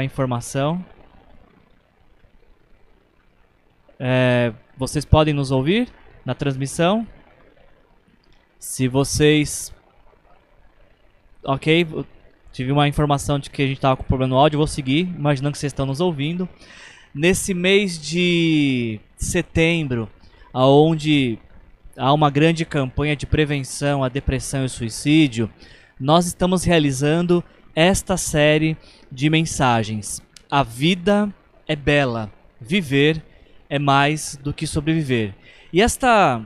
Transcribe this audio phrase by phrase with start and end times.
[0.00, 0.84] a informação.
[3.98, 5.88] É, vocês podem nos ouvir
[6.24, 7.04] na transmissão.
[8.60, 9.74] Se vocês.
[11.42, 11.84] Ok,
[12.52, 15.54] tive uma informação de que a gente estava com problema no áudio, vou seguir, imaginando
[15.54, 16.48] que vocês estão nos ouvindo.
[17.12, 20.08] Nesse mês de setembro,
[20.54, 21.40] onde
[21.96, 25.50] há uma grande campanha de prevenção à depressão e suicídio,
[25.98, 27.42] nós estamos realizando
[27.78, 28.76] esta série
[29.10, 30.20] de mensagens.
[30.50, 31.32] A vida
[31.64, 32.28] é bela,
[32.60, 33.22] viver
[33.70, 35.32] é mais do que sobreviver.
[35.72, 36.44] E esta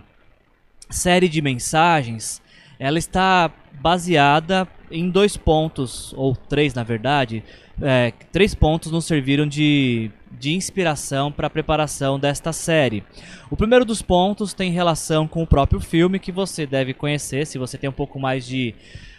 [0.91, 2.43] série de mensagens,
[2.79, 3.51] ela está
[3.81, 7.43] baseada em dois pontos, ou três na verdade,
[7.81, 13.03] é, três pontos nos serviram de, de inspiração para a preparação desta série.
[13.51, 17.57] O primeiro dos pontos tem relação com o próprio filme que você deve conhecer, se
[17.57, 18.75] você tem um pouco mais de,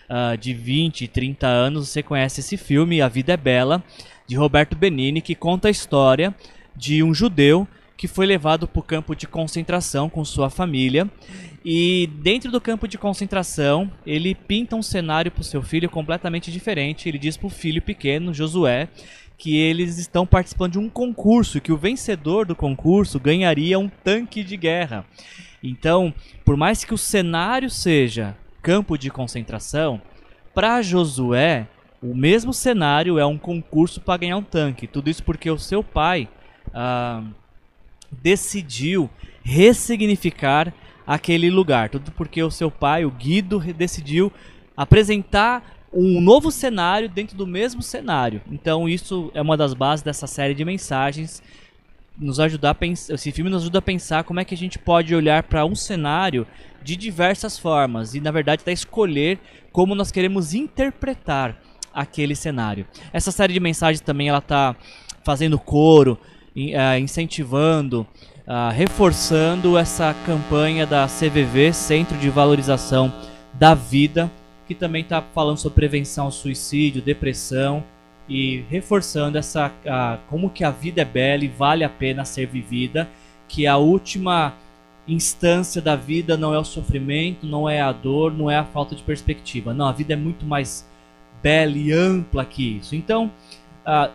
[0.10, 3.84] uh, de 20, 30 anos, você conhece esse filme, A Vida é Bela,
[4.28, 6.34] de Roberto Benini, que conta a história
[6.76, 11.10] de um judeu que foi levado para o campo de concentração com sua família.
[11.64, 16.52] E dentro do campo de concentração, ele pinta um cenário para o seu filho completamente
[16.52, 17.08] diferente.
[17.08, 18.90] Ele diz para o filho pequeno, Josué,
[19.38, 24.44] que eles estão participando de um concurso, que o vencedor do concurso ganharia um tanque
[24.44, 25.06] de guerra.
[25.64, 30.02] Então, por mais que o cenário seja campo de concentração,
[30.56, 31.68] para Josué,
[32.02, 34.88] o mesmo cenário é um concurso para ganhar um tanque.
[34.88, 36.28] Tudo isso porque o seu pai.
[36.74, 37.22] Ah,
[38.22, 39.10] decidiu
[39.44, 40.74] ressignificar
[41.06, 41.90] aquele lugar.
[41.90, 44.32] Tudo porque o seu pai, o Guido, decidiu
[44.76, 48.42] apresentar um novo cenário dentro do mesmo cenário.
[48.52, 51.42] Então isso é uma das bases dessa série de mensagens.
[52.18, 54.78] Nos ajudar a pensar, esse filme nos ajuda a pensar como é que a gente
[54.78, 56.46] pode olhar para um cenário
[56.84, 59.40] de diversas formas e na verdade até escolher
[59.72, 61.60] como nós queremos interpretar
[61.92, 62.86] aquele cenário.
[63.12, 64.76] Essa série de mensagens também ela está
[65.24, 66.20] fazendo coro
[66.56, 68.06] uh, incentivando,
[68.48, 73.12] uh, reforçando essa campanha da CVV, Centro de Valorização
[73.54, 74.32] da Vida,
[74.68, 77.84] que também está falando sobre prevenção ao suicídio, depressão
[78.28, 82.48] e reforçando essa uh, como que a vida é bela e vale a pena ser
[82.48, 83.10] vivida,
[83.48, 84.54] que a última
[85.08, 88.96] instância da vida não é o sofrimento, não é a dor, não é a falta
[88.96, 89.74] de perspectiva.
[89.74, 90.88] Não, a vida é muito mais
[91.42, 92.96] bela e ampla que isso.
[92.96, 93.30] Então,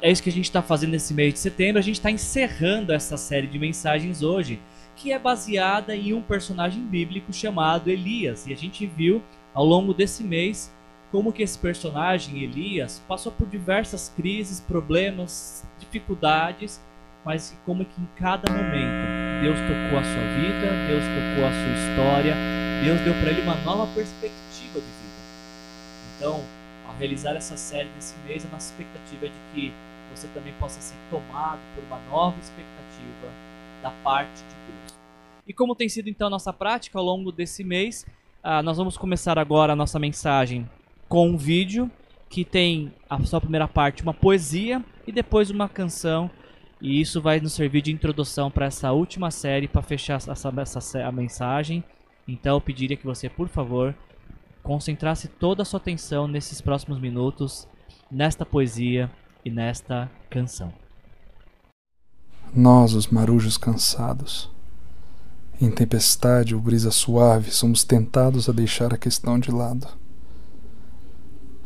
[0.00, 1.78] é isso que a gente está fazendo nesse mês de setembro.
[1.78, 4.58] A gente está encerrando essa série de mensagens hoje,
[4.96, 8.46] que é baseada em um personagem bíblico chamado Elias.
[8.46, 10.72] E a gente viu ao longo desse mês
[11.10, 16.80] como que esse personagem Elias passou por diversas crises, problemas, dificuldades,
[17.24, 21.72] mas como que em cada momento Deus tocou a sua vida, Deus tocou a sua
[21.74, 22.34] história,
[22.84, 25.18] Deus deu para ele uma nova perspectiva de vida.
[26.16, 26.44] Então,
[26.98, 29.72] realizar essa série nesse mês, a nossa expectativa é de que
[30.10, 33.32] você também possa ser tomado por uma nova expectativa
[33.82, 34.98] da parte de Deus.
[35.46, 38.04] E como tem sido então a nossa prática ao longo desse mês,
[38.44, 40.68] uh, nós vamos começar agora a nossa mensagem
[41.08, 41.90] com um vídeo
[42.28, 46.30] que tem a sua primeira parte uma poesia e depois uma canção.
[46.80, 51.04] E isso vai nos servir de introdução para essa última série, para fechar essa, essa,
[51.04, 51.82] a mensagem.
[52.26, 53.94] Então eu pediria que você, por favor,
[54.62, 57.66] concentrasse toda a sua atenção nesses próximos minutos,
[58.10, 59.10] nesta poesia
[59.44, 60.72] e nesta canção.
[62.54, 64.50] Nós, os marujos cansados,
[65.60, 69.88] em tempestade ou brisa suave, somos tentados a deixar a questão de lado.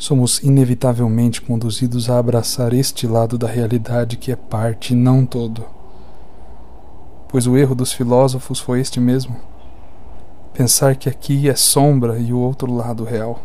[0.03, 5.65] Somos inevitavelmente conduzidos a abraçar este lado da realidade que é parte e não todo.
[7.29, 9.37] Pois o erro dos filósofos foi este mesmo
[10.53, 13.41] Pensar que aqui é sombra e o outro lado real.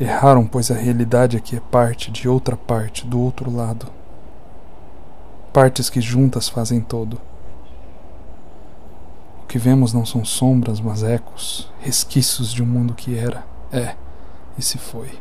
[0.00, 3.86] Erraram, pois a realidade aqui é parte de outra parte do outro lado.
[5.52, 7.20] Partes que juntas fazem todo.
[9.42, 13.94] O que vemos não são sombras, mas ecos, resquícios de um mundo que era, é
[14.58, 15.18] e se foi.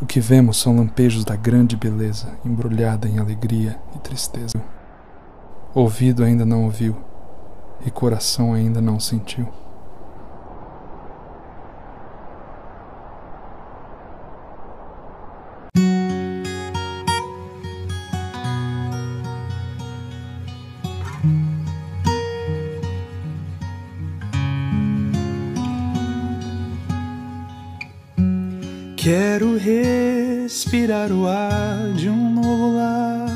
[0.00, 4.60] O que vemos são lampejos da grande beleza, embrulhada em alegria e tristeza.
[5.74, 6.96] Ouvido ainda não ouviu
[7.84, 9.46] e coração ainda não sentiu.
[30.70, 33.28] Respirar o ar de um novo lar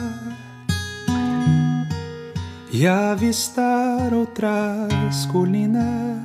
[2.72, 6.22] e avistar outras colinas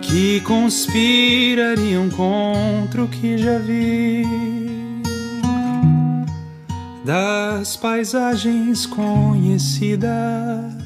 [0.00, 4.24] que conspirariam contra o que já vi
[7.04, 10.79] das paisagens conhecidas.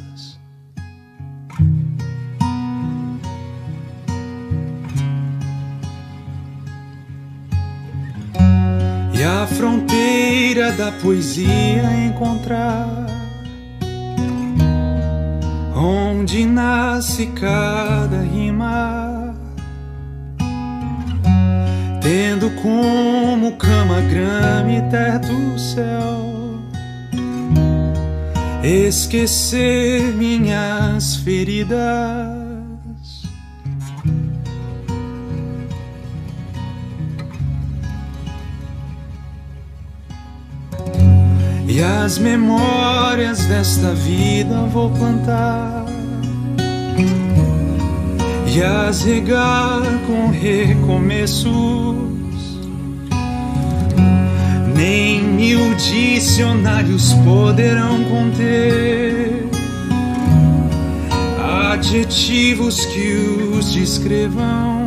[9.44, 13.04] A fronteira da poesia encontrar
[15.76, 19.34] onde nasce cada rima,
[22.00, 26.24] tendo como cama, grama e teto o céu.
[28.62, 32.43] Esquecer minhas feridas.
[41.84, 45.84] As memórias desta vida vou plantar
[48.54, 51.52] e as regar com recomeços.
[54.74, 59.48] Nem mil dicionários poderão conter
[61.72, 63.16] adjetivos que
[63.58, 64.83] os descrevam.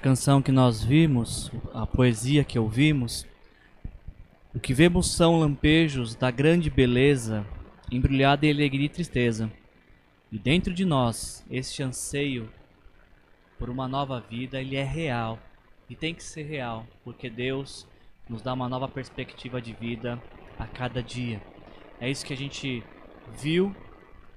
[0.00, 3.26] Canção que nós vimos, a poesia que ouvimos,
[4.54, 7.46] o que vemos são lampejos da grande beleza,
[7.92, 9.52] embrulhada em alegria e tristeza.
[10.32, 12.48] E dentro de nós, este anseio
[13.58, 15.38] por uma nova vida, ele é real.
[15.88, 17.86] E tem que ser real, porque Deus
[18.26, 20.20] nos dá uma nova perspectiva de vida
[20.58, 21.42] a cada dia.
[22.00, 22.82] É isso que a gente
[23.38, 23.76] viu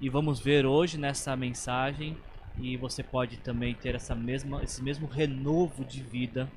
[0.01, 2.17] e vamos ver hoje nessa mensagem
[2.59, 6.49] e você pode também ter essa mesma, esse mesmo renovo de vida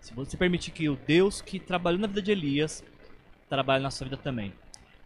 [0.00, 2.84] se você permitir que o Deus que trabalhou na vida de Elias
[3.48, 4.52] trabalhe na sua vida também.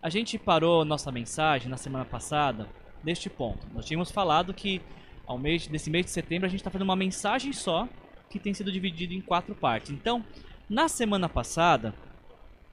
[0.02, 2.66] A gente parou nossa mensagem na semana passada
[3.04, 3.66] neste ponto.
[3.74, 4.80] Nós tínhamos falado que
[5.26, 7.86] ao mês, nesse mês de setembro a gente está fazendo uma mensagem só
[8.30, 9.90] que tem sido dividida em quatro partes.
[9.90, 10.24] Então,
[10.68, 11.94] na semana passada,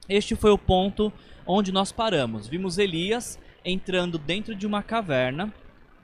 [0.08, 1.12] este foi o ponto
[1.46, 2.48] onde nós paramos.
[2.48, 5.52] Vimos Elias entrando dentro de uma caverna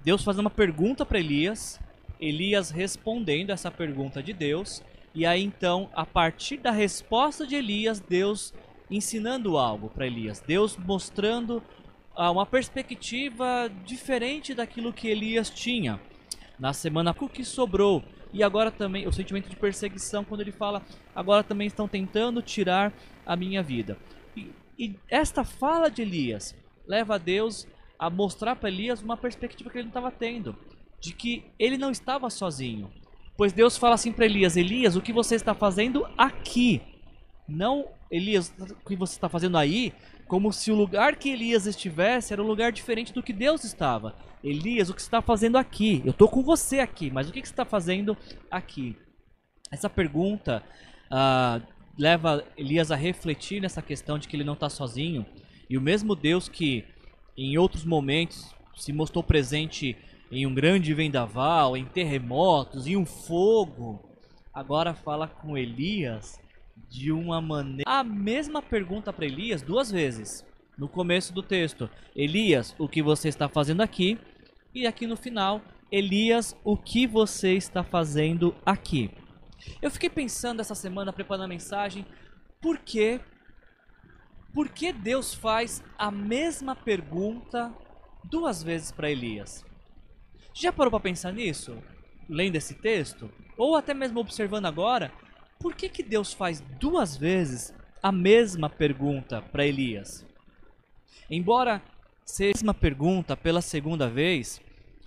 [0.03, 1.79] Deus fazendo uma pergunta para Elias,
[2.19, 4.83] Elias respondendo essa pergunta de Deus,
[5.15, 8.55] e aí então, a partir da resposta de Elias, Deus
[8.91, 11.63] ensinando algo para Elias, Deus mostrando
[12.17, 16.01] ah, uma perspectiva diferente daquilo que Elias tinha.
[16.59, 20.83] Na semana o que sobrou, e agora também o sentimento de perseguição, quando ele fala,
[21.15, 22.93] agora também estão tentando tirar
[23.27, 23.99] a minha vida.
[24.37, 26.55] E, e esta fala de Elias
[26.87, 27.67] leva a Deus
[28.01, 30.57] a mostrar para Elias uma perspectiva que ele não estava tendo,
[30.99, 32.91] de que ele não estava sozinho.
[33.37, 36.81] Pois Deus fala assim para Elias: Elias, o que você está fazendo aqui?
[37.47, 39.93] Não, Elias, o que você está fazendo aí?
[40.27, 44.17] Como se o lugar que Elias estivesse era um lugar diferente do que Deus estava.
[44.43, 46.01] Elias, o que você está fazendo aqui?
[46.05, 48.17] Eu estou com você aqui, mas o que você está fazendo
[48.51, 48.97] aqui?
[49.71, 50.63] Essa pergunta
[51.11, 51.61] ah,
[51.99, 55.27] leva Elias a refletir nessa questão de que ele não está sozinho.
[55.69, 56.85] E o mesmo Deus que
[57.45, 59.97] em outros momentos se mostrou presente
[60.31, 64.09] em um grande vendaval, em terremotos, em um fogo,
[64.53, 66.39] agora fala com Elias
[66.89, 67.91] de uma maneira.
[67.91, 70.45] A mesma pergunta para Elias duas vezes.
[70.77, 74.19] No começo do texto, Elias, o que você está fazendo aqui?
[74.75, 79.11] E aqui no final, Elias, o que você está fazendo aqui?
[79.83, 82.07] Eu fiquei pensando essa semana preparando a mensagem,
[82.63, 83.21] por que
[84.53, 87.73] por que Deus faz a mesma pergunta
[88.25, 89.65] duas vezes para Elias?
[90.53, 91.77] Já parou para pensar nisso?
[92.31, 95.13] lendo esse texto, ou até mesmo observando agora,
[95.59, 100.25] por que, que Deus faz duas vezes a mesma pergunta para Elias?
[101.29, 101.83] Embora
[102.25, 104.61] seja a mesma pergunta pela segunda vez,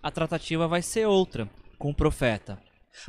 [0.04, 2.62] a tratativa vai ser outra com o profeta.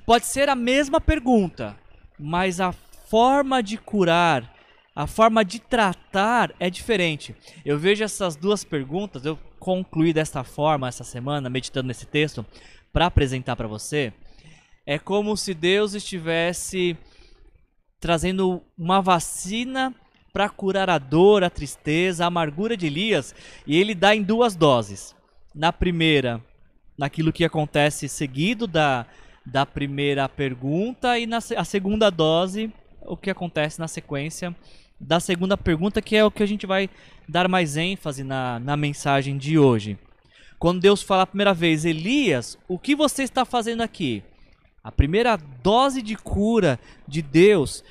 [0.06, 1.76] Pode ser a mesma pergunta,
[2.18, 4.53] mas a forma de curar,
[4.94, 7.34] a forma de tratar é diferente.
[7.64, 12.46] Eu vejo essas duas perguntas, eu concluí desta forma essa semana, meditando nesse texto,
[12.92, 14.12] para apresentar para você.
[14.86, 16.96] É como se Deus estivesse
[17.98, 19.92] trazendo uma vacina
[20.32, 23.34] para curar a dor, a tristeza, a amargura de Elias,
[23.66, 25.16] e ele dá em duas doses.
[25.54, 26.40] Na primeira,
[26.96, 29.06] naquilo que acontece seguido da,
[29.44, 34.54] da primeira pergunta, e na a segunda dose, o que acontece na sequência
[35.06, 36.88] da segunda pergunta, que é o que a gente vai
[37.28, 39.98] dar mais ênfase na, na mensagem de hoje.
[40.58, 44.22] Quando Deus fala a primeira vez, Elias, o que você está fazendo aqui?
[44.82, 47.84] A primeira dose de cura de Deus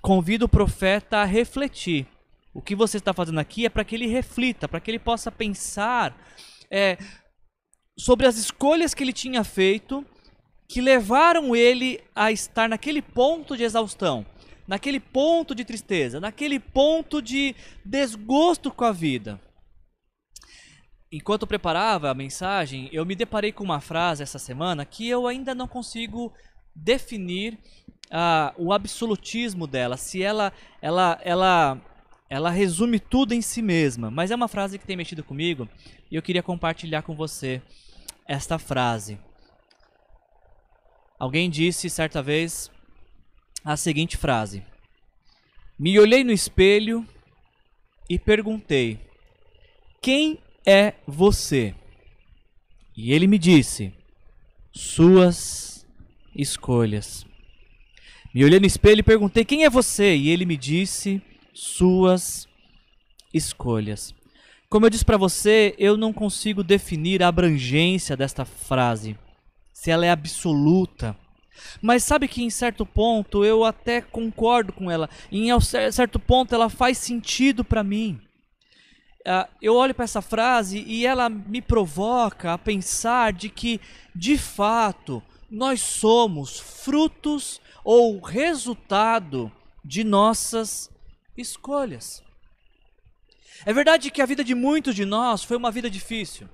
[0.00, 2.06] convida o profeta a refletir.
[2.54, 5.30] O que você está fazendo aqui é para que ele reflita, para que ele possa
[5.30, 6.16] pensar
[6.70, 6.98] é,
[7.98, 10.04] sobre as escolhas que ele tinha feito
[10.68, 14.24] que levaram ele a estar naquele ponto de exaustão,
[14.68, 19.40] naquele ponto de tristeza, naquele ponto de desgosto com a vida.
[21.10, 25.26] Enquanto eu preparava a mensagem, eu me deparei com uma frase essa semana que eu
[25.26, 26.30] ainda não consigo
[26.76, 27.54] definir
[28.08, 31.80] uh, o absolutismo dela, se ela, ela, ela,
[32.28, 34.10] ela resume tudo em si mesma.
[34.10, 35.66] Mas é uma frase que tem mexido comigo
[36.10, 37.62] e eu queria compartilhar com você
[38.26, 39.18] esta frase.
[41.18, 42.70] Alguém disse certa vez
[43.64, 44.62] a seguinte frase:
[45.78, 47.06] Me olhei no espelho
[48.08, 48.98] e perguntei:
[50.00, 51.74] Quem é você?
[52.96, 53.92] E ele me disse:
[54.72, 55.86] Suas
[56.34, 57.26] escolhas.
[58.34, 60.14] Me olhei no espelho e perguntei: Quem é você?
[60.16, 61.22] E ele me disse:
[61.52, 62.48] Suas
[63.32, 64.14] escolhas.
[64.68, 69.16] Como eu disse para você, eu não consigo definir a abrangência desta frase
[69.72, 71.16] se ela é absoluta.
[71.80, 75.08] Mas sabe que em certo ponto eu até concordo com ela.
[75.30, 75.48] Em
[75.92, 78.20] certo ponto ela faz sentido para mim.
[79.20, 83.80] Uh, eu olho para essa frase e ela me provoca a pensar de que,
[84.14, 89.52] de fato, nós somos frutos ou resultado
[89.84, 90.90] de nossas
[91.36, 92.22] escolhas.
[93.66, 96.48] É verdade que a vida de muitos de nós foi uma vida difícil.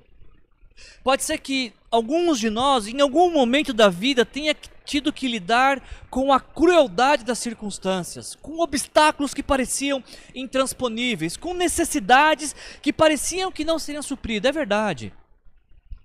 [1.03, 4.55] Pode ser que alguns de nós, em algum momento da vida, tenha
[4.85, 10.03] tido que lidar com a crueldade das circunstâncias, com obstáculos que pareciam
[10.35, 14.49] intransponíveis, com necessidades que pareciam que não seriam supridas.
[14.49, 15.13] É verdade.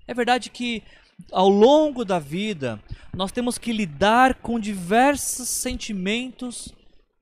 [0.07, 0.83] É verdade que
[1.31, 2.81] ao longo da vida
[3.13, 6.73] nós temos que lidar com diversos sentimentos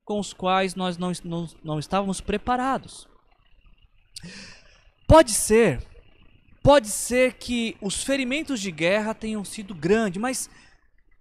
[0.04, 3.06] com os quais nós não, não, não estávamos preparados.
[5.06, 5.82] Pode ser
[6.68, 10.50] Pode ser que os ferimentos de guerra tenham sido grandes, mas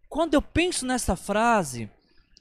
[0.09, 1.89] quando eu penso nessa frase,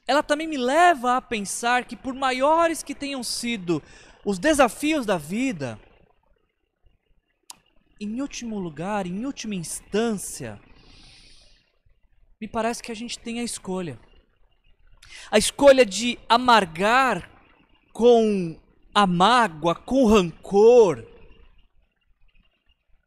[0.09, 3.81] ela também me leva a pensar que, por maiores que tenham sido
[4.25, 5.79] os desafios da vida,
[8.01, 10.61] em último lugar, em última instância,
[12.41, 14.01] me parece que a gente tem a escolha.
[15.31, 17.31] A escolha de amargar
[17.93, 18.59] com
[18.93, 21.07] a mágoa, com rancor,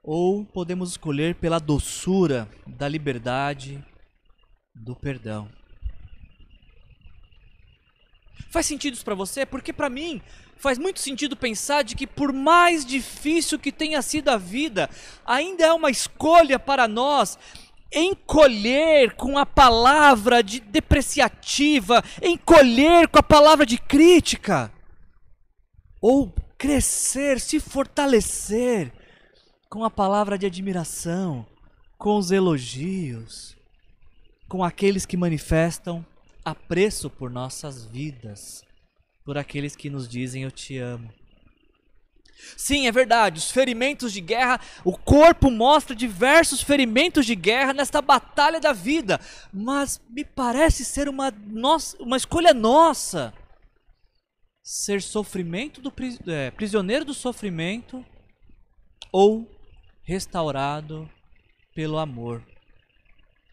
[0.03, 3.83] ou podemos escolher pela doçura da liberdade,
[4.73, 5.49] do perdão.
[8.49, 9.45] Faz sentido isso para você?
[9.45, 10.21] Porque para mim
[10.57, 14.89] faz muito sentido pensar de que por mais difícil que tenha sido a vida,
[15.25, 17.37] ainda é uma escolha para nós
[17.93, 24.71] encolher com a palavra de depreciativa, encolher com a palavra de crítica,
[26.01, 28.91] ou crescer, se fortalecer
[29.69, 31.45] com a palavra de admiração,
[31.95, 33.55] com os elogios,
[34.47, 36.03] com aqueles que manifestam
[36.43, 38.63] apreço por nossas vidas,
[39.23, 41.13] por aqueles que nos dizem eu te amo.
[42.57, 48.01] Sim, é verdade, os ferimentos de guerra, o corpo mostra diversos ferimentos de guerra nesta
[48.01, 49.19] batalha da vida,
[49.53, 53.33] mas me parece ser uma, nossa, uma escolha nossa
[54.63, 55.93] ser sofrimento do
[56.27, 58.03] é, prisioneiro do sofrimento
[59.11, 59.58] ou
[60.09, 61.07] restaurado
[61.75, 62.41] pelo amor.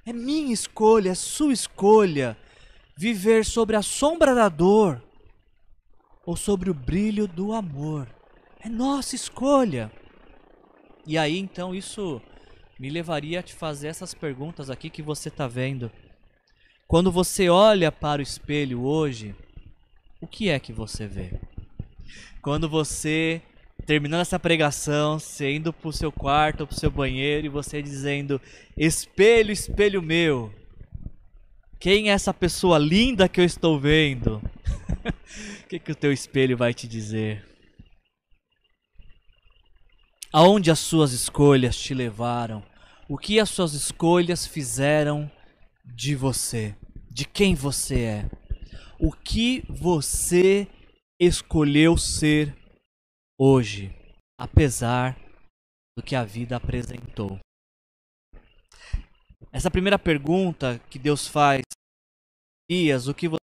[0.07, 2.35] É minha escolha, é sua escolha
[2.97, 5.05] viver sobre a sombra da dor
[6.25, 8.09] ou sobre o brilho do amor.
[8.59, 9.93] É nossa escolha.
[11.07, 12.23] E aí então isso
[12.81, 15.93] me levaria a te fazer essas perguntas aqui que você está vendo.
[16.89, 19.37] Quando você olha para o espelho hoje,
[20.23, 21.39] o que é que você vê?
[22.41, 23.43] Quando você
[23.87, 28.40] terminando essa pregação, você indo pro seu quarto, pro seu banheiro e você dizendo:
[28.76, 30.52] "Espelho, espelho meu,
[31.78, 34.43] quem é essa pessoa linda que eu estou vendo?"
[35.64, 37.45] O que que o teu espelho vai te dizer?
[40.33, 42.62] Aonde as suas escolhas te levaram?
[43.09, 45.31] O que as suas escolhas fizeram
[45.85, 46.75] de você?
[47.11, 48.31] De quem você é?
[48.99, 50.69] O que você
[51.19, 52.55] escolheu ser
[53.38, 53.95] hoje,
[54.38, 55.16] apesar
[55.97, 57.38] do que a vida apresentou?
[59.52, 61.62] Essa primeira pergunta que Deus faz,
[62.71, 63.38] Elias, o que você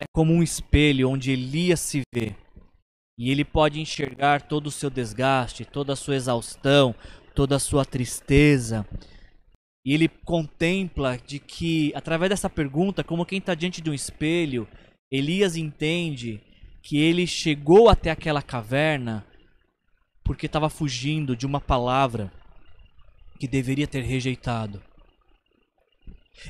[0.00, 2.34] é como um espelho onde Elias se vê.
[3.16, 6.94] E ele pode enxergar todo o seu desgaste, toda a sua exaustão,
[7.34, 8.84] toda a sua tristeza.
[9.86, 14.66] E ele contempla de que, através dessa pergunta, como quem está diante de um espelho,
[15.12, 16.42] Elias entende
[16.84, 19.26] que ele chegou até aquela caverna
[20.22, 22.30] porque estava fugindo de uma palavra
[23.40, 24.82] que deveria ter rejeitado.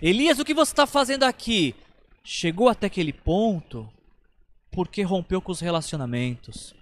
[0.03, 1.73] Elias, o que você está fazendo aqui?
[2.25, 3.89] Chegou até aquele ponto
[4.73, 6.75] porque rompeu com os relacionamentos,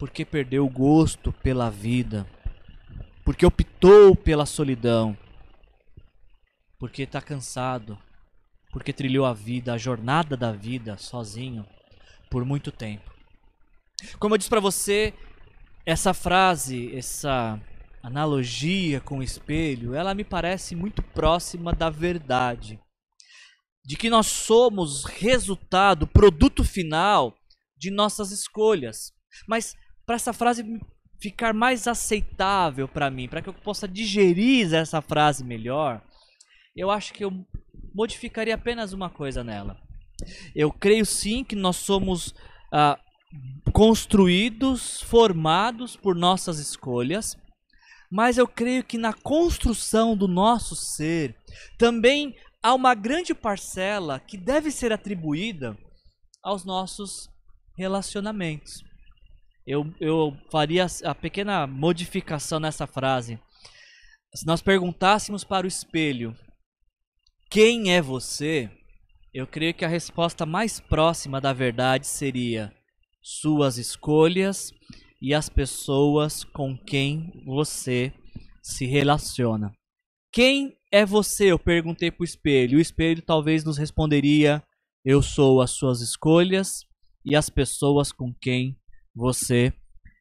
[0.00, 2.26] porque perdeu o gosto pela vida,
[3.24, 5.16] porque optou pela solidão,
[6.76, 7.96] porque está cansado,
[8.72, 11.66] porque trilhou a vida, a jornada da vida sozinho
[12.30, 13.10] por muito tempo.
[14.18, 15.12] Como eu disse para você,
[15.84, 17.60] essa frase, essa
[18.02, 22.78] analogia com o espelho, ela me parece muito próxima da verdade
[23.84, 27.34] de que nós somos resultado, produto final
[27.76, 29.12] de nossas escolhas.
[29.48, 29.74] Mas
[30.06, 30.64] para essa frase
[31.20, 36.02] ficar mais aceitável para mim, para que eu possa digerir essa frase melhor,
[36.74, 37.32] eu acho que eu
[37.94, 39.76] modificaria apenas uma coisa nela.
[40.54, 42.34] Eu creio sim que nós somos
[42.72, 42.98] ah,
[43.72, 47.36] construídos, formados por nossas escolhas,
[48.10, 51.36] mas eu creio que na construção do nosso ser
[51.78, 55.76] também há uma grande parcela que deve ser atribuída
[56.42, 57.28] aos nossos
[57.76, 58.82] relacionamentos.
[59.66, 63.38] Eu, eu faria a pequena modificação nessa frase.
[64.34, 66.36] Se nós perguntássemos para o espelho
[67.50, 68.70] quem é você,
[69.34, 72.72] eu creio que a resposta mais próxima da verdade seria
[73.20, 74.72] suas escolhas
[75.20, 78.12] e as pessoas com quem você
[78.62, 79.72] se relaciona.
[80.32, 81.50] Quem é você?
[81.50, 82.78] Eu perguntei para o espelho.
[82.78, 84.62] O espelho talvez nos responderia:
[85.04, 86.84] Eu sou as suas escolhas
[87.24, 88.78] e as pessoas com quem
[89.12, 89.72] você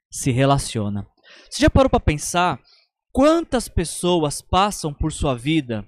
[0.10, 1.08] se relaciona.
[1.48, 2.60] Você já parou para pensar
[3.12, 5.88] quantas pessoas passam por sua vida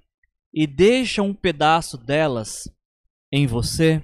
[0.54, 2.70] e deixam um pedaço delas
[3.32, 4.04] em você?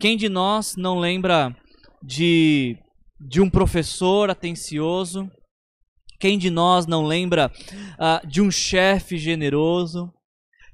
[0.00, 1.56] Quem de nós não lembra
[2.02, 2.76] de,
[3.20, 5.30] de um professor atencioso
[6.24, 7.52] quem de nós não lembra
[7.98, 10.10] uh, de um chefe generoso?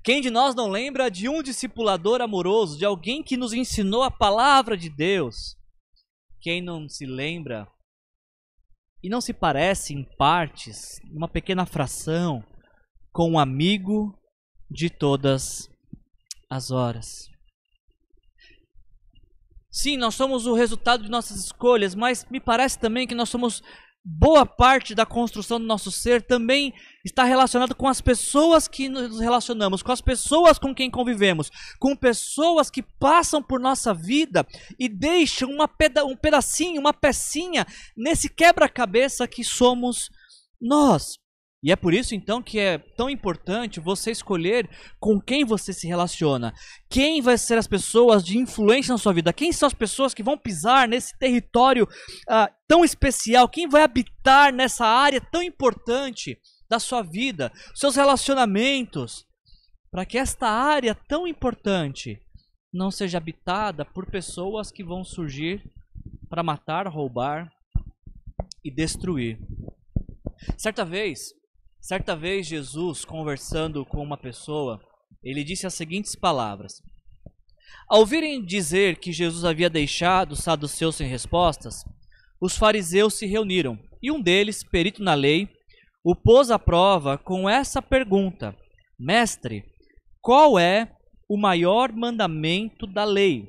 [0.05, 4.13] Quem de nós não lembra de um discipulador amoroso, de alguém que nos ensinou a
[4.13, 5.57] palavra de Deus?
[6.41, 7.67] Quem não se lembra
[9.03, 12.45] e não se parece em partes, uma pequena fração,
[13.13, 14.17] com um amigo
[14.71, 15.69] de todas
[16.49, 17.29] as horas?
[19.71, 23.63] Sim, nós somos o resultado de nossas escolhas, mas me parece também que nós somos
[24.03, 26.73] boa parte da construção do nosso ser também
[27.05, 31.95] está relacionado com as pessoas que nos relacionamos, com as pessoas com quem convivemos, com
[31.95, 34.47] pessoas que passam por nossa vida
[34.79, 40.11] e deixam uma peda um pedacinho, uma pecinha nesse quebra-cabeça que somos
[40.61, 41.19] nós.
[41.63, 44.69] E é por isso então que é tão importante você escolher
[44.99, 46.55] com quem você se relaciona.
[46.89, 49.33] Quem vai ser as pessoas de influência na sua vida?
[49.33, 53.47] Quem são as pessoas que vão pisar nesse território uh, tão especial?
[53.47, 57.53] Quem vai habitar nessa área tão importante da sua vida?
[57.75, 59.27] Seus relacionamentos.
[59.91, 62.19] Para que esta área tão importante
[62.73, 65.63] não seja habitada por pessoas que vão surgir
[66.29, 67.53] para matar, roubar
[68.65, 69.39] e destruir.
[70.57, 71.35] Certa vez,
[71.81, 74.81] Certa vez, Jesus, conversando com uma pessoa,
[75.25, 76.75] ele disse as seguintes palavras:
[77.89, 81.83] Ao ouvirem dizer que Jesus havia deixado os saduceus sem respostas,
[82.41, 85.49] os fariseus se reuniram, e um deles, perito na lei,
[86.05, 88.55] o pôs à prova com essa pergunta:
[88.99, 89.65] Mestre,
[90.21, 90.93] qual é
[91.29, 93.49] o maior mandamento da lei?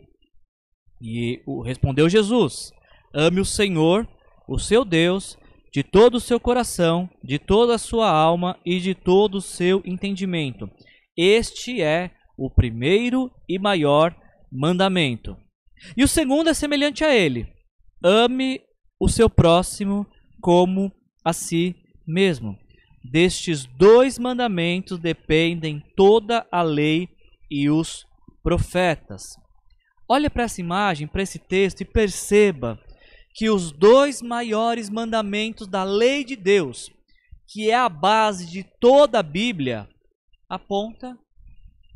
[1.02, 2.72] E respondeu Jesus:
[3.14, 4.08] Ame o Senhor,
[4.48, 5.38] o seu Deus,
[5.72, 9.82] de todo o seu coração, de toda a sua alma e de todo o seu
[9.86, 10.70] entendimento.
[11.16, 14.16] Este é o primeiro e maior
[14.52, 15.38] mandamento.
[15.96, 17.48] E o segundo é semelhante a ele:
[18.04, 18.62] ame
[19.00, 20.06] o seu próximo
[20.42, 20.92] como
[21.24, 22.58] a si mesmo.
[23.04, 27.10] Destes dois mandamentos dependem toda a lei
[27.50, 28.06] e os
[28.44, 29.24] profetas.
[30.08, 32.80] Olhe para essa imagem, para esse texto e perceba
[33.34, 36.90] que os dois maiores mandamentos da lei de Deus,
[37.48, 39.90] que é a base de toda a Bíblia,
[40.50, 41.18] aponta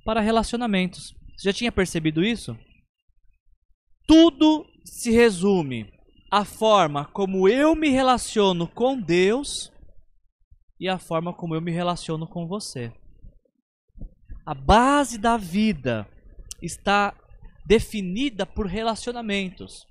[0.05, 1.13] para relacionamentos.
[1.35, 2.57] Você já tinha percebido isso?
[4.07, 5.91] Tudo se resume
[6.31, 9.71] à forma como eu me relaciono com Deus
[10.79, 12.93] e a forma como eu me relaciono com você.
[14.45, 16.07] A base da vida
[16.61, 17.13] está
[17.65, 19.87] definida por relacionamentos.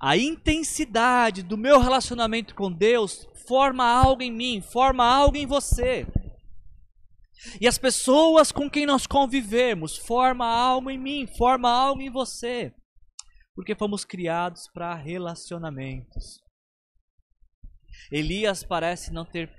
[0.00, 6.06] A intensidade do meu relacionamento com Deus forma algo em mim, forma algo em você.
[7.60, 12.72] E as pessoas com quem nós convivemos forma algo em mim, forma algo em você.
[13.54, 16.42] Porque fomos criados para relacionamentos.
[18.10, 19.50] Elias parece não ter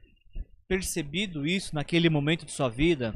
[0.67, 3.13] percebido isso naquele momento de sua vida,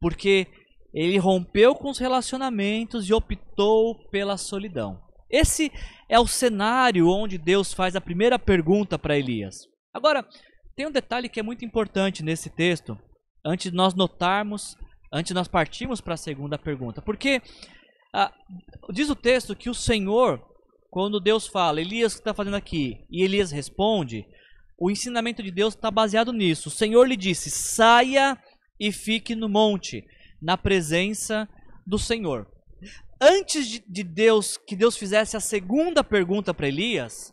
[0.00, 0.46] porque
[0.92, 5.01] ele rompeu com os relacionamentos e optou pela solidão.
[5.32, 5.72] Esse
[6.08, 9.66] é o cenário onde Deus faz a primeira pergunta para Elias.
[9.92, 10.28] Agora,
[10.76, 12.98] tem um detalhe que é muito importante nesse texto,
[13.44, 14.76] antes de nós notarmos,
[15.10, 17.00] antes de nós partirmos para a segunda pergunta.
[17.00, 17.40] Porque
[18.12, 18.30] ah,
[18.92, 20.38] diz o texto que o Senhor,
[20.90, 23.06] quando Deus fala, Elias, o que está fazendo aqui?
[23.10, 24.26] E Elias responde,
[24.78, 26.68] o ensinamento de Deus está baseado nisso.
[26.68, 28.36] O Senhor lhe disse: saia
[28.78, 30.04] e fique no monte,
[30.42, 31.48] na presença
[31.86, 32.51] do Senhor.
[33.24, 37.32] Antes de, de Deus, que Deus fizesse a segunda pergunta para Elias,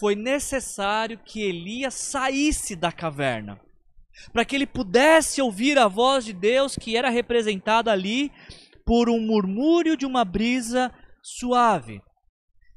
[0.00, 3.60] foi necessário que Elias saísse da caverna,
[4.32, 8.32] para que ele pudesse ouvir a voz de Deus que era representada ali
[8.84, 10.92] por um murmúrio de uma brisa
[11.22, 12.02] suave.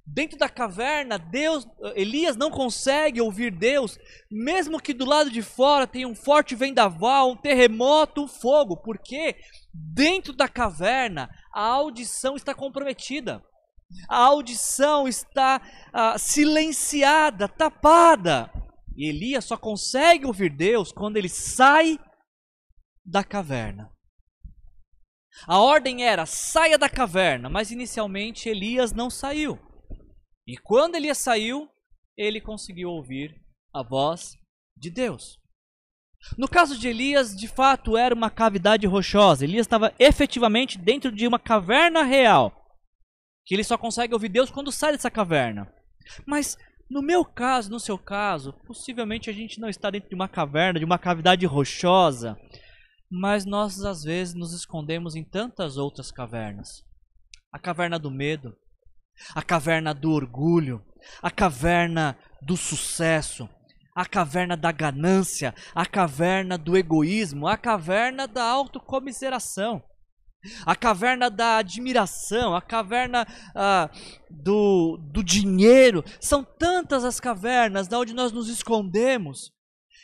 [0.05, 3.97] Dentro da caverna, Deus, Elias não consegue ouvir Deus,
[4.29, 9.35] mesmo que do lado de fora tenha um forte vendaval, um terremoto, um fogo, porque
[9.73, 13.43] dentro da caverna a audição está comprometida.
[14.07, 18.51] A audição está ah, silenciada, tapada.
[18.95, 21.99] E Elias só consegue ouvir Deus quando ele sai
[23.05, 23.91] da caverna.
[25.47, 29.57] A ordem era: saia da caverna, mas inicialmente Elias não saiu.
[30.45, 31.69] E quando Elias saiu,
[32.17, 33.41] ele conseguiu ouvir
[33.73, 34.35] a voz
[34.75, 35.39] de Deus.
[36.37, 39.43] No caso de Elias, de fato era uma cavidade rochosa.
[39.45, 42.53] Elias estava efetivamente dentro de uma caverna real.
[43.45, 45.71] Que ele só consegue ouvir Deus quando sai dessa caverna.
[46.25, 46.57] Mas
[46.89, 50.79] no meu caso, no seu caso, possivelmente a gente não está dentro de uma caverna,
[50.79, 52.35] de uma cavidade rochosa,
[53.09, 56.83] mas nós às vezes nos escondemos em tantas outras cavernas.
[57.51, 58.55] A caverna do medo,
[59.35, 60.83] a caverna do orgulho,
[61.21, 63.47] a caverna do sucesso,
[63.95, 69.83] a caverna da ganância, a caverna do egoísmo, a caverna da autocomiseração,
[70.65, 73.89] a caverna da admiração, a caverna ah,
[74.29, 76.03] do, do dinheiro.
[76.19, 79.51] São tantas as cavernas da onde nós nos escondemos.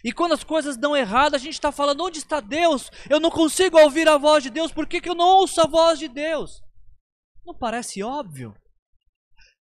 [0.04, 2.92] E quando as coisas dão errado, a gente está falando: onde está Deus?
[3.10, 5.68] Eu não consigo ouvir a voz de Deus, por que, que eu não ouço a
[5.68, 6.62] voz de Deus?
[7.46, 8.56] Não parece óbvio?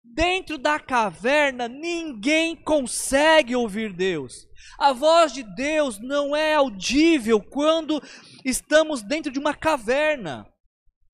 [0.03, 4.47] Dentro da caverna, ninguém consegue ouvir Deus.
[4.77, 8.01] A voz de Deus não é audível quando
[8.43, 10.45] estamos dentro de uma caverna.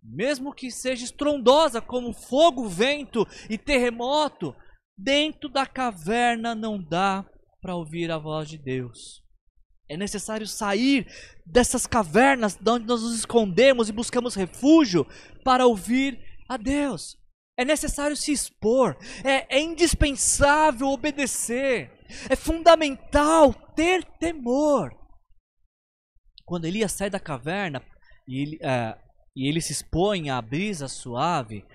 [0.01, 4.55] Mesmo que seja estrondosa, como fogo, vento e terremoto,
[4.97, 7.23] dentro da caverna não dá
[7.61, 9.21] para ouvir a voz de Deus.
[9.87, 11.07] É necessário sair
[11.45, 15.05] dessas cavernas de onde nós nos escondemos e buscamos refúgio
[15.43, 17.18] para ouvir a Deus.
[17.59, 21.91] É necessário se expor, é, é indispensável obedecer,
[22.29, 24.97] é fundamental ter temor.
[26.45, 27.83] Quando Elias sai da caverna
[28.25, 28.97] e ele, é,
[29.35, 31.65] e ele se expõe à brisa suave,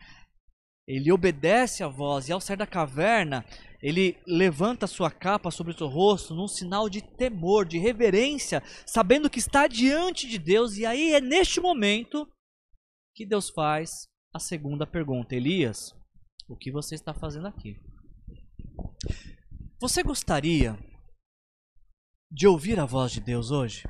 [0.89, 3.45] ele obedece à voz, e ao sair da caverna,
[3.83, 9.29] ele levanta sua capa sobre o seu rosto num sinal de temor, de reverência, sabendo
[9.29, 12.27] que está diante de Deus, e aí é neste momento
[13.15, 15.95] que Deus faz a segunda pergunta: Elias,
[16.49, 17.81] o que você está fazendo aqui?
[19.81, 20.77] Você gostaria
[22.31, 23.85] de ouvir a voz de Deus hoje?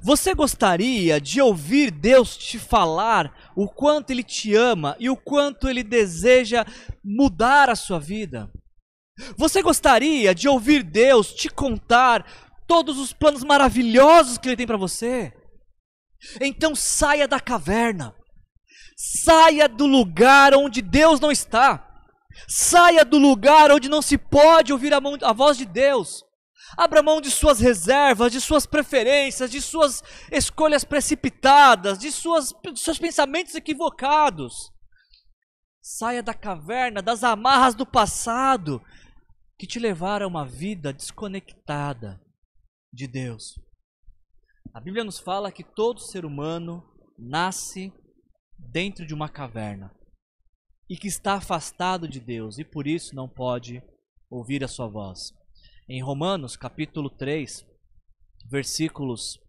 [0.00, 5.68] Você gostaria de ouvir Deus te falar o quanto Ele te ama e o quanto
[5.68, 6.64] Ele deseja
[7.04, 8.50] mudar a sua vida?
[9.36, 12.24] Você gostaria de ouvir Deus te contar
[12.66, 15.32] todos os planos maravilhosos que Ele tem para você?
[16.40, 18.17] Então saia da caverna.
[19.00, 22.02] Saia do lugar onde Deus não está.
[22.48, 26.24] Saia do lugar onde não se pode ouvir a, mão, a voz de Deus.
[26.76, 32.80] Abra mão de suas reservas, de suas preferências, de suas escolhas precipitadas, de, suas, de
[32.80, 34.72] seus pensamentos equivocados.
[35.80, 38.82] Saia da caverna, das amarras do passado
[39.56, 42.20] que te levaram a uma vida desconectada
[42.92, 43.54] de Deus.
[44.74, 46.84] A Bíblia nos fala que todo ser humano
[47.16, 47.92] nasce
[48.70, 49.90] dentro de uma caverna
[50.88, 53.82] e que está afastado de Deus e por isso não pode
[54.30, 55.32] ouvir a sua voz.
[55.88, 57.66] Em Romanos, capítulo 3,
[58.50, 59.40] versículos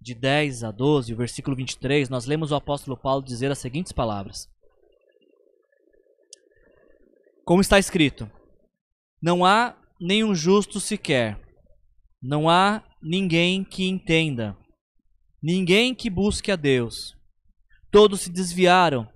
[0.00, 3.92] de 10 a 12, o versículo 23, nós lemos o apóstolo Paulo dizer as seguintes
[3.92, 4.46] palavras:
[7.44, 8.30] Como está escrito:
[9.22, 11.40] Não há nenhum justo sequer,
[12.22, 14.56] não há ninguém que entenda,
[15.42, 17.15] ninguém que busque a Deus.
[17.90, 19.08] Todos se desviaram,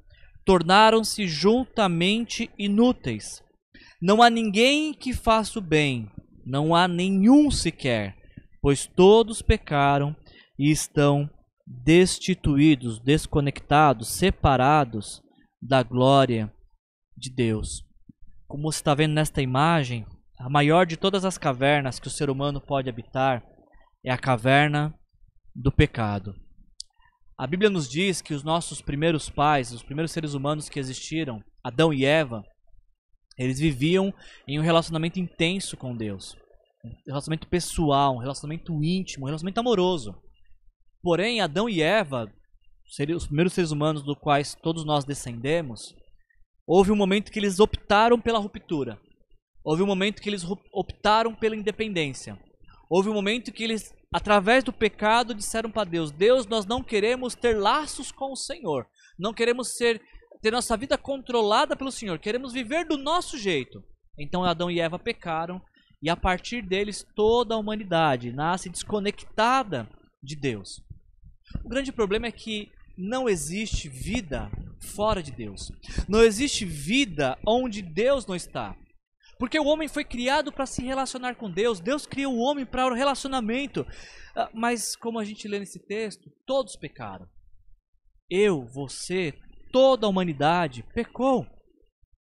[0.44, 3.42] tornaram-se juntamente inúteis.
[4.00, 6.10] Não há ninguém que faça o bem,
[6.44, 8.16] não há nenhum sequer,
[8.62, 10.16] pois todos pecaram
[10.58, 11.28] e estão
[11.66, 15.22] destituídos, desconectados, separados
[15.60, 16.52] da glória
[17.16, 17.84] de Deus.
[18.48, 20.06] Como você está vendo nesta imagem,
[20.38, 23.44] a maior de todas as cavernas que o ser humano pode habitar
[24.04, 24.94] é a caverna
[25.54, 26.34] do pecado.
[27.40, 31.42] A Bíblia nos diz que os nossos primeiros pais, os primeiros seres humanos que existiram,
[31.64, 32.44] Adão e Eva,
[33.38, 34.12] eles viviam
[34.46, 36.36] em um relacionamento intenso com Deus.
[36.84, 40.14] Um relacionamento pessoal, um relacionamento íntimo, um relacionamento amoroso.
[41.02, 42.30] Porém, Adão e Eva,
[43.16, 45.96] os primeiros seres humanos do quais todos nós descendemos,
[46.66, 49.00] houve um momento que eles optaram pela ruptura.
[49.64, 52.38] Houve um momento que eles optaram pela independência.
[52.90, 57.34] Houve um momento que eles, através do pecado, disseram para Deus: Deus, nós não queremos
[57.34, 58.86] ter laços com o Senhor.
[59.18, 60.00] Não queremos ser
[60.40, 62.18] ter nossa vida controlada pelo Senhor.
[62.18, 63.84] Queremos viver do nosso jeito.
[64.18, 65.60] Então Adão e Eva pecaram
[66.02, 69.88] e a partir deles toda a humanidade nasce desconectada
[70.22, 70.82] de Deus.
[71.64, 74.50] O grande problema é que não existe vida
[74.94, 75.70] fora de Deus.
[76.08, 78.76] Não existe vida onde Deus não está.
[79.40, 81.80] Porque o homem foi criado para se relacionar com Deus.
[81.80, 83.86] Deus criou o homem para o relacionamento.
[84.36, 87.26] Ah, mas, como a gente lê nesse texto, todos pecaram.
[88.28, 89.32] Eu, você,
[89.72, 91.46] toda a humanidade pecou.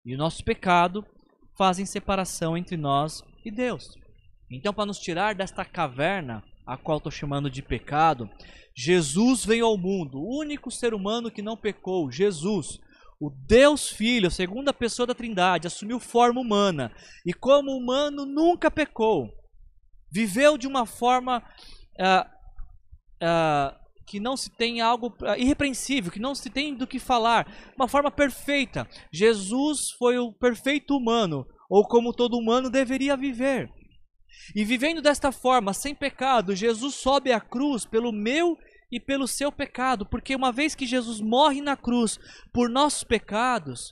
[0.06, 1.04] E o nosso pecado
[1.58, 3.94] fazem separação entre nós e Deus.
[4.50, 8.26] Então, para nos tirar desta caverna, a qual estou chamando de pecado,
[8.74, 12.80] Jesus veio ao mundo, o único ser humano que não pecou, Jesus
[13.22, 16.92] o Deus Filho, a segunda pessoa da Trindade, assumiu forma humana
[17.24, 19.30] e, como humano, nunca pecou.
[20.10, 21.38] Viveu de uma forma
[22.00, 22.28] uh,
[23.22, 27.46] uh, que não se tem algo uh, irrepreensível, que não se tem do que falar,
[27.76, 28.88] uma forma perfeita.
[29.12, 33.70] Jesus foi o perfeito humano, ou como todo humano deveria viver.
[34.52, 38.58] E vivendo desta forma, sem pecado, Jesus sobe à cruz pelo meu
[38.92, 42.20] e pelo seu pecado, porque uma vez que Jesus morre na cruz
[42.52, 43.90] por nossos pecados,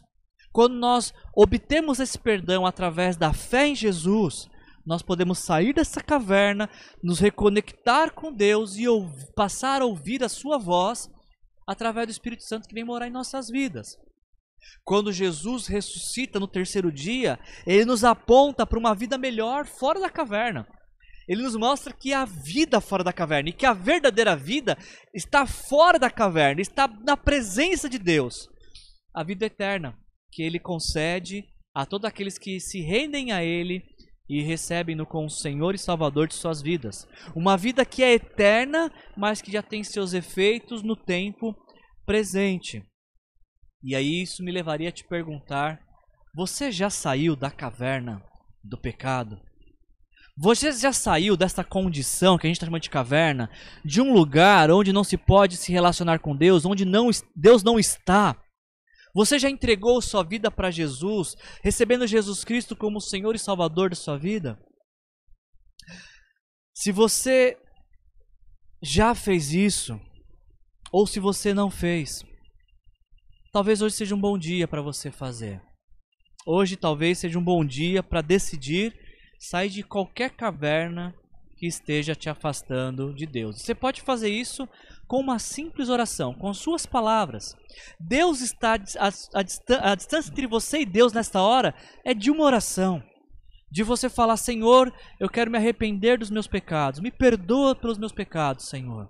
[0.52, 4.46] quando nós obtemos esse perdão através da fé em Jesus,
[4.84, 6.68] nós podemos sair dessa caverna,
[7.02, 8.84] nos reconectar com Deus e
[9.34, 11.08] passar a ouvir a sua voz
[11.66, 13.96] através do Espírito Santo que vem morar em nossas vidas.
[14.84, 20.10] Quando Jesus ressuscita no terceiro dia, ele nos aponta para uma vida melhor fora da
[20.10, 20.66] caverna
[21.30, 24.76] ele nos mostra que há vida fora da caverna e que a verdadeira vida
[25.14, 28.48] está fora da caverna, está na presença de Deus.
[29.14, 29.96] A vida eterna
[30.32, 33.80] que ele concede a todos aqueles que se rendem a ele
[34.28, 37.06] e recebem-no como Senhor e Salvador de suas vidas.
[37.36, 41.54] Uma vida que é eterna, mas que já tem seus efeitos no tempo
[42.04, 42.84] presente.
[43.84, 45.80] E aí isso me levaria a te perguntar:
[46.34, 48.20] você já saiu da caverna
[48.64, 49.40] do pecado?
[50.42, 53.50] Você já saiu dessa condição que a gente está chamando de caverna,
[53.85, 57.79] de um lugar onde não se pode se relacionar com Deus, onde não, Deus não
[57.79, 58.42] está?
[59.14, 63.96] Você já entregou sua vida para Jesus, recebendo Jesus Cristo como Senhor e Salvador da
[63.96, 64.59] sua vida?
[66.74, 67.59] Se você
[68.83, 70.00] já fez isso,
[70.90, 72.24] ou se você não fez,
[73.53, 75.61] talvez hoje seja um bom dia para você fazer.
[76.46, 79.09] Hoje talvez seja um bom dia para decidir
[79.40, 81.14] Sai de qualquer caverna
[81.57, 83.62] que esteja te afastando de Deus.
[83.62, 84.68] Você pode fazer isso
[85.09, 87.57] com uma simples oração, com suas palavras.
[87.98, 91.74] Deus está a, a, a, distância entre você e Deus nesta hora
[92.05, 93.03] é de uma oração.
[93.72, 97.00] De você falar, Senhor, eu quero me arrepender dos meus pecados.
[97.00, 99.09] Me perdoa pelos meus pecados, Senhor.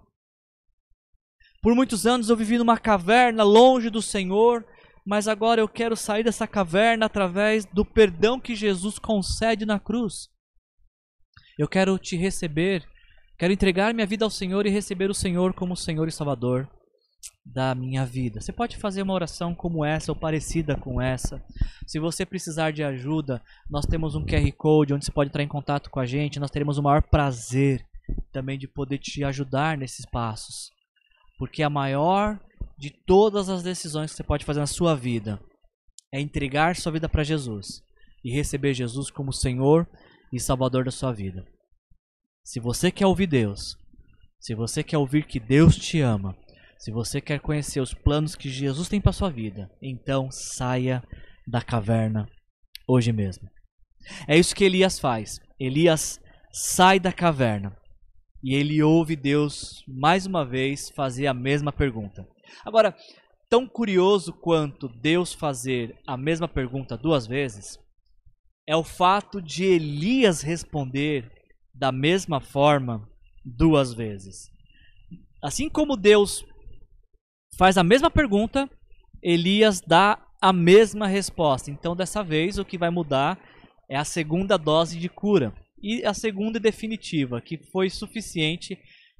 [1.60, 4.64] Por muitos anos eu vivi numa caverna longe do Senhor,
[5.10, 10.28] mas agora eu quero sair dessa caverna através do perdão que Jesus concede na cruz.
[11.58, 12.86] Eu quero te receber,
[13.36, 16.70] quero entregar minha vida ao Senhor e receber o Senhor como Senhor e Salvador
[17.44, 18.40] da minha vida.
[18.40, 21.44] Você pode fazer uma oração como essa ou parecida com essa.
[21.88, 25.48] Se você precisar de ajuda, nós temos um QR Code onde você pode entrar em
[25.48, 26.38] contato com a gente.
[26.38, 27.84] Nós teremos o maior prazer
[28.30, 30.70] também de poder te ajudar nesses passos.
[31.36, 32.38] Porque a maior
[32.80, 35.38] de todas as decisões que você pode fazer na sua vida
[36.10, 37.82] é entregar sua vida para Jesus
[38.24, 39.86] e receber Jesus como Senhor
[40.32, 41.44] e Salvador da sua vida.
[42.42, 43.76] Se você quer ouvir Deus,
[44.40, 46.34] se você quer ouvir que Deus te ama,
[46.78, 51.02] se você quer conhecer os planos que Jesus tem para sua vida, então saia
[51.46, 52.26] da caverna
[52.88, 53.46] hoje mesmo.
[54.26, 55.38] É isso que Elias faz.
[55.58, 56.18] Elias
[56.50, 57.76] sai da caverna
[58.42, 62.26] e ele ouve Deus mais uma vez fazer a mesma pergunta.
[62.64, 62.96] Agora,
[63.48, 67.78] tão curioso quanto Deus fazer a mesma pergunta duas vezes
[68.70, 71.28] é o fato de Elias responder
[71.74, 73.08] da mesma forma
[73.44, 74.48] duas vezes.
[75.42, 76.44] Assim como Deus
[77.58, 78.70] faz a mesma pergunta,
[79.20, 81.70] Elias dá a mesma resposta.
[81.70, 83.40] Então, dessa vez, o que vai mudar
[83.88, 85.52] é a segunda dose de cura.
[85.82, 88.78] E a segunda definitiva, que foi suficiente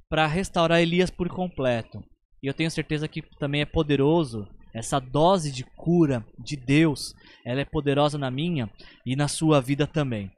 [0.08, 2.04] para restaurar Elias por completo.
[2.42, 7.14] E eu tenho certeza que também é poderoso essa dose de cura de Deus.
[7.44, 8.70] Ela é poderosa na minha
[9.05, 10.31] e na sua vida também.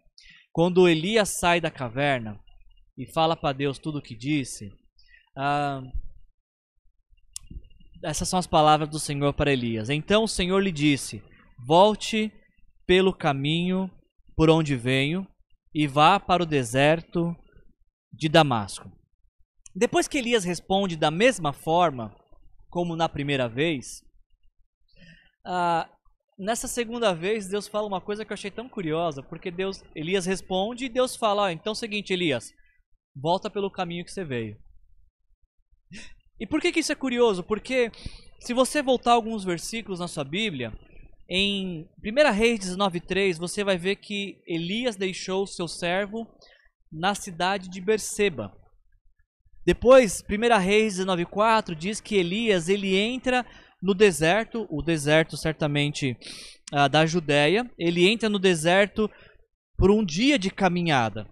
[0.52, 2.38] Quando Elias sai da caverna
[2.96, 4.70] e fala para Deus tudo o que disse,
[5.36, 5.80] ah,
[8.02, 9.88] essas são as palavras do Senhor para Elias.
[9.88, 11.22] Então o Senhor lhe disse:
[11.66, 12.32] Volte
[12.86, 13.90] pelo caminho
[14.36, 15.26] por onde venho
[15.74, 17.34] e vá para o deserto
[18.12, 18.90] de Damasco.
[19.74, 22.14] Depois que Elias responde da mesma forma
[22.68, 24.02] como na primeira vez,
[25.44, 25.88] ah,
[26.38, 30.26] nessa segunda vez Deus fala uma coisa que eu achei tão curiosa, porque Deus, Elias
[30.26, 32.52] responde e Deus fala: ah, então é o seguinte, Elias,
[33.14, 34.56] volta pelo caminho que você veio.
[36.38, 37.42] E por que, que isso é curioso?
[37.42, 37.90] Porque
[38.40, 40.72] se você voltar alguns versículos na sua Bíblia,
[41.28, 46.26] em 1 Reis 19,3 você vai ver que Elias deixou seu servo
[46.90, 48.52] na cidade de Berseba.
[49.64, 53.46] Depois, 1 Reis 19,4 diz que Elias ele entra
[53.80, 56.16] no deserto, o deserto certamente
[56.72, 59.10] uh, da Judéia, ele entra no deserto
[59.76, 61.26] por um dia de caminhada.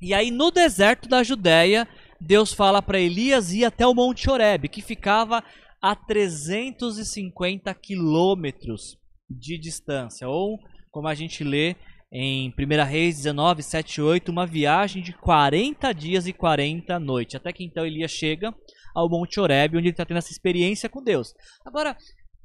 [0.00, 1.86] E aí no deserto da Judéia,
[2.20, 5.42] Deus fala para Elias ir até o Monte Horebe, que ficava
[5.80, 8.96] a 350 quilômetros
[9.28, 10.58] de distância, ou
[10.90, 11.76] como a gente lê
[12.14, 17.50] em 1 Reis 19, 7 8, uma viagem de 40 dias e 40 noites, até
[17.52, 18.54] que então Elias chega
[18.94, 21.32] ao Monte Horebe, onde ele está tendo essa experiência com Deus.
[21.64, 21.96] Agora,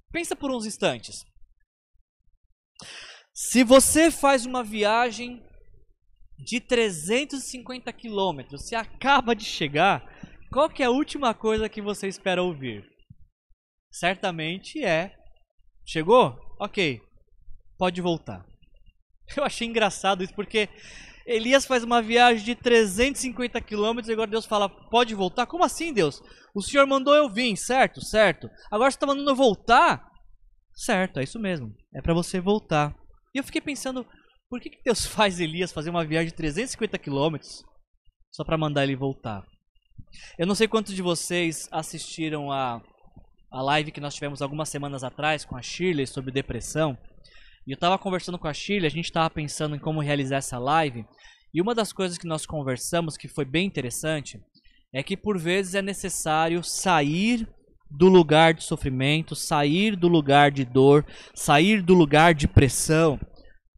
[0.09, 1.25] pensa por uns instantes.
[3.33, 5.43] Se você faz uma viagem
[6.39, 10.07] de 350 quilômetros, você acaba de chegar,
[10.49, 12.87] qual que é a última coisa que você espera ouvir?
[13.91, 15.13] Certamente é:
[15.85, 16.39] chegou?
[16.57, 17.01] Ok,
[17.77, 18.45] pode voltar.
[19.35, 20.69] Eu achei engraçado isso porque
[21.25, 25.45] Elias faz uma viagem de 350 quilômetros e agora Deus fala: pode voltar?
[25.45, 26.21] Como assim, Deus?
[26.55, 28.03] O Senhor mandou eu vir, certo?
[28.03, 28.49] Certo.
[28.71, 30.09] Agora você está mandando eu voltar?
[30.73, 31.75] Certo, é isso mesmo.
[31.93, 32.95] É para você voltar.
[33.35, 34.05] E eu fiquei pensando,
[34.49, 37.63] por que, que Deus faz Elias fazer uma viagem de 350 quilômetros
[38.31, 39.43] só para mandar ele voltar?
[40.37, 42.81] Eu não sei quantos de vocês assistiram a,
[43.51, 46.97] a live que nós tivemos algumas semanas atrás com a Shirley sobre depressão.
[47.67, 50.57] E eu estava conversando com a Shirley, a gente estava pensando em como realizar essa
[50.57, 51.05] live.
[51.53, 54.39] E uma das coisas que nós conversamos, que foi bem interessante,
[54.93, 57.45] é que por vezes é necessário sair
[57.91, 63.19] do lugar de sofrimento, sair do lugar de dor, sair do lugar de pressão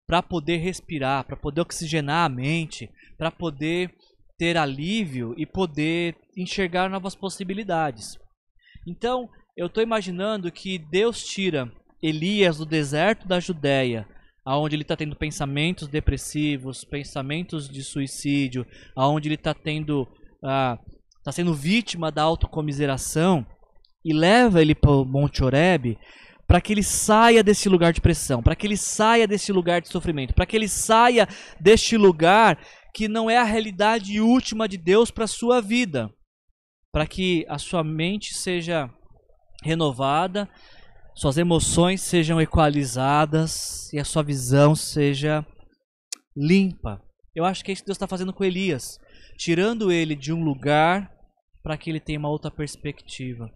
[0.06, 3.92] para poder respirar, para poder oxigenar a mente, para poder
[4.38, 8.20] ter alívio e poder enxergar novas possibilidades.
[8.88, 9.28] Então,
[9.58, 11.72] eu estou imaginando que Deus tira
[12.02, 14.08] Elias do deserto da Judéia,
[14.46, 20.80] aonde ele está tendo pensamentos depressivos, pensamentos de suicídio, aonde ele está tendo, está
[21.26, 23.46] ah, sendo vítima da autocomiseração,
[24.04, 25.98] e leva ele para o Monte Oreb
[26.48, 29.88] para que ele saia desse lugar de pressão, para que ele saia desse lugar de
[29.88, 31.28] sofrimento, para que ele saia
[31.60, 32.58] deste lugar
[32.92, 36.10] que não é a realidade última de Deus para a sua vida,
[36.92, 38.90] para que a sua mente seja
[39.64, 40.50] renovada,
[41.16, 45.46] suas emoções sejam equalizadas e a sua visão seja
[46.36, 47.02] limpa.
[47.36, 48.98] Eu acho que é isso que Deus está fazendo com Elias,
[49.38, 51.12] tirando ele de um lugar
[51.62, 53.50] para que ele tenha uma outra perspectiva.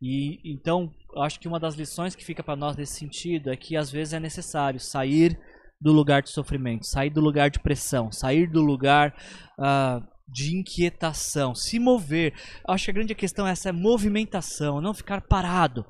[0.00, 3.56] E então, eu acho que uma das lições que fica para nós nesse sentido é
[3.56, 5.38] que às vezes é necessário sair
[5.80, 9.14] do lugar de sofrimento, sair do lugar de pressão, sair do lugar
[9.58, 12.32] uh, de inquietação, se mover.
[12.66, 15.84] Eu acho que a grande questão é essa é movimentação, não ficar parado,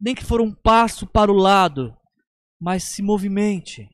[0.00, 1.94] nem que for um passo para o lado,
[2.60, 3.88] mas se movimente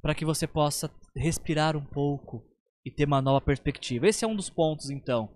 [0.00, 2.42] para que você possa respirar um pouco
[2.84, 4.06] e ter uma nova perspectiva.
[4.06, 5.28] Esse é um dos pontos, então.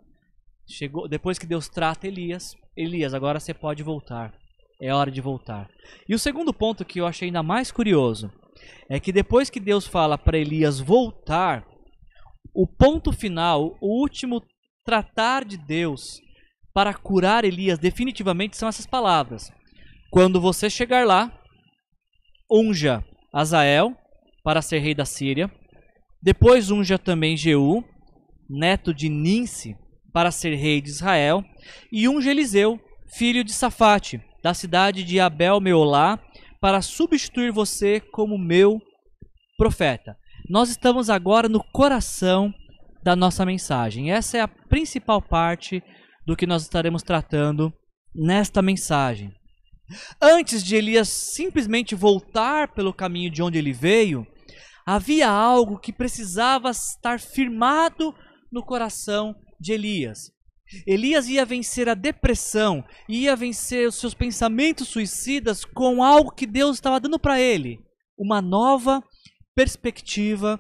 [0.67, 4.33] Chegou depois que Deus trata Elias, Elias, agora você pode voltar.
[4.81, 5.69] É hora de voltar.
[6.09, 8.33] E o segundo ponto que eu achei ainda mais curioso
[8.89, 11.67] é que depois que Deus fala para Elias voltar,
[12.55, 14.43] o ponto final, o último
[14.85, 16.21] tratar de Deus
[16.75, 19.53] para curar Elias definitivamente são essas palavras.
[20.11, 21.33] Quando você chegar lá,
[22.51, 23.97] unja Azael
[24.45, 25.51] para ser rei da Síria.
[26.23, 27.85] Depois unja também Jeú,
[28.49, 29.77] neto de Ninse,
[30.13, 31.45] para ser rei de Israel.
[31.91, 32.79] E unja Eliseu,
[33.17, 36.19] filho de Safate, da cidade de Abel Meolá,
[36.61, 38.81] para substituir você como meu
[39.57, 40.17] profeta.
[40.49, 42.53] Nós estamos agora no coração
[43.03, 44.13] da nossa mensagem.
[44.13, 45.83] Essa é a principal parte
[46.27, 47.73] do que nós estaremos tratando
[48.15, 49.33] nesta mensagem.
[50.21, 54.27] Antes de Elias simplesmente voltar pelo caminho de onde ele veio,
[54.87, 58.15] havia algo que precisava estar firmado
[58.51, 60.31] no coração de Elias.
[60.87, 66.77] Elias ia vencer a depressão, ia vencer os seus pensamentos suicidas com algo que Deus
[66.77, 67.79] estava dando para ele,
[68.19, 69.03] uma nova
[69.55, 70.59] perspectiva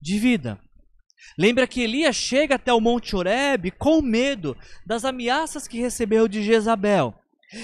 [0.00, 0.58] de vida.
[1.38, 4.56] Lembra que Elias chega até o Monte Horebe com medo
[4.86, 7.14] das ameaças que recebeu de Jezabel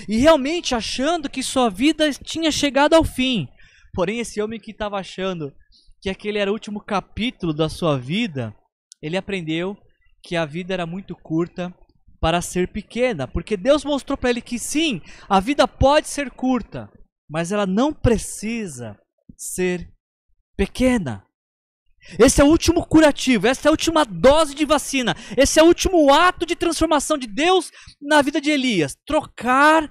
[0.08, 3.48] e realmente achando que sua vida tinha chegado ao fim.
[3.94, 5.52] Porém, esse homem que estava achando
[6.00, 8.54] que aquele era o último capítulo da sua vida,
[9.02, 9.76] ele aprendeu
[10.22, 11.74] que a vida era muito curta
[12.20, 16.90] para ser pequena, porque Deus mostrou para ele que sim, a vida pode ser curta,
[17.28, 18.98] mas ela não precisa
[19.36, 19.88] ser
[20.56, 21.24] pequena.
[22.18, 25.66] Esse é o último curativo, essa é a última dose de vacina, esse é o
[25.66, 27.70] último ato de transformação de Deus
[28.00, 28.96] na vida de Elias.
[29.06, 29.90] Trocar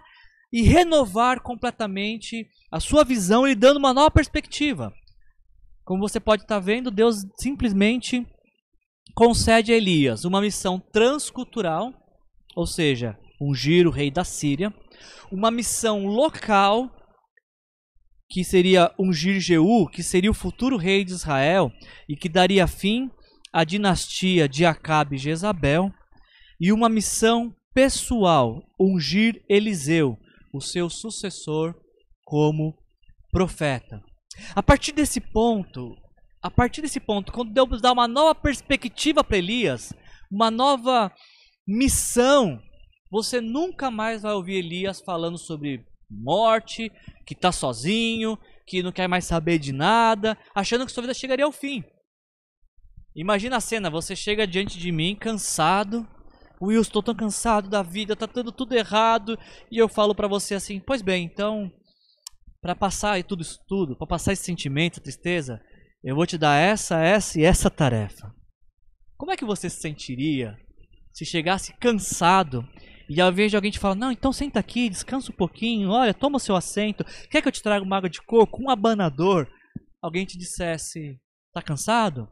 [0.52, 4.94] e renovar completamente a sua visão e dando uma nova perspectiva.
[5.84, 8.26] Como você pode estar vendo, Deus simplesmente
[9.14, 11.94] concede a Elias uma missão transcultural,
[12.56, 14.74] ou seja, ungir o rei da Síria,
[15.32, 16.92] uma missão local
[18.30, 21.72] que seria ungir Jeú, que seria o futuro rei de Israel
[22.08, 23.10] e que daria fim
[23.54, 25.92] à dinastia de Acabe e Jezabel,
[26.60, 30.18] e uma missão pessoal, ungir Eliseu,
[30.54, 31.76] o seu sucessor,
[32.26, 32.78] como
[33.32, 34.04] profeta.
[34.56, 35.96] A partir desse ponto,
[36.42, 39.94] a partir desse ponto, quando Deus dá uma nova perspectiva para Elias,
[40.32, 41.12] uma nova
[41.68, 42.62] missão,
[43.10, 46.92] você nunca mais vai ouvir Elias falando sobre morte,
[47.26, 51.46] que está sozinho, que não quer mais saber de nada, achando que sua vida chegaria
[51.46, 51.84] ao fim.
[53.16, 56.08] Imagina a cena, você chega diante de mim cansado,
[56.62, 59.38] Will, estou tão cansado da vida, tá dando tudo errado,
[59.72, 61.72] e eu falo para você assim: "Pois bem, então,
[62.62, 65.62] para passar tudo isso tudo, para passar esse sentimento, tristeza,
[66.04, 68.34] eu vou te dar essa, essa e essa tarefa".
[69.18, 70.58] Como é que você se sentiria
[71.12, 72.64] se chegasse cansado
[73.10, 76.38] e invés de alguém te falar, não, então senta aqui, descansa um pouquinho, olha, toma
[76.38, 79.48] o seu assento, quer que eu te traga uma água de coco, um abanador?
[80.02, 81.18] Alguém te dissesse,
[81.54, 82.28] tá cansado?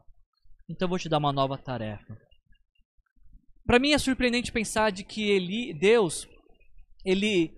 [0.68, 2.16] Então eu vou te dar uma nova tarefa.
[3.66, 6.28] Para mim é surpreendente pensar de que ele, Deus,
[7.04, 7.52] ele,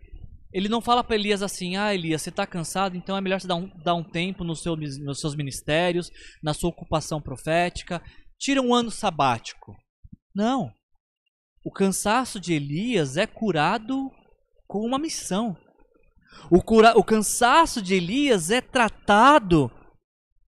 [0.52, 3.48] ele não fala para Elias assim, ah Elias, você está cansado, então é melhor você
[3.48, 6.10] dar um, dar um tempo no seu, nos seus ministérios,
[6.42, 8.02] na sua ocupação profética,
[8.38, 9.76] tira um ano sabático.
[10.34, 10.72] Não.
[11.68, 14.10] O cansaço de Elias é curado
[14.66, 15.54] com uma missão.
[16.50, 19.70] O, cura, o cansaço de Elias é tratado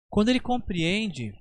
[0.09, 1.35] quando ele compreende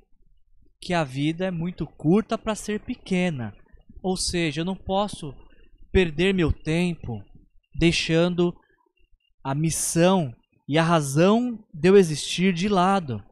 [0.81, 3.53] que a vida é muito curta para ser pequena.
[4.01, 5.35] Ou seja, eu não posso
[5.91, 7.23] perder meu tempo
[7.75, 8.51] deixando
[9.43, 10.33] a missão
[10.67, 13.23] e a razão de eu existir de lado.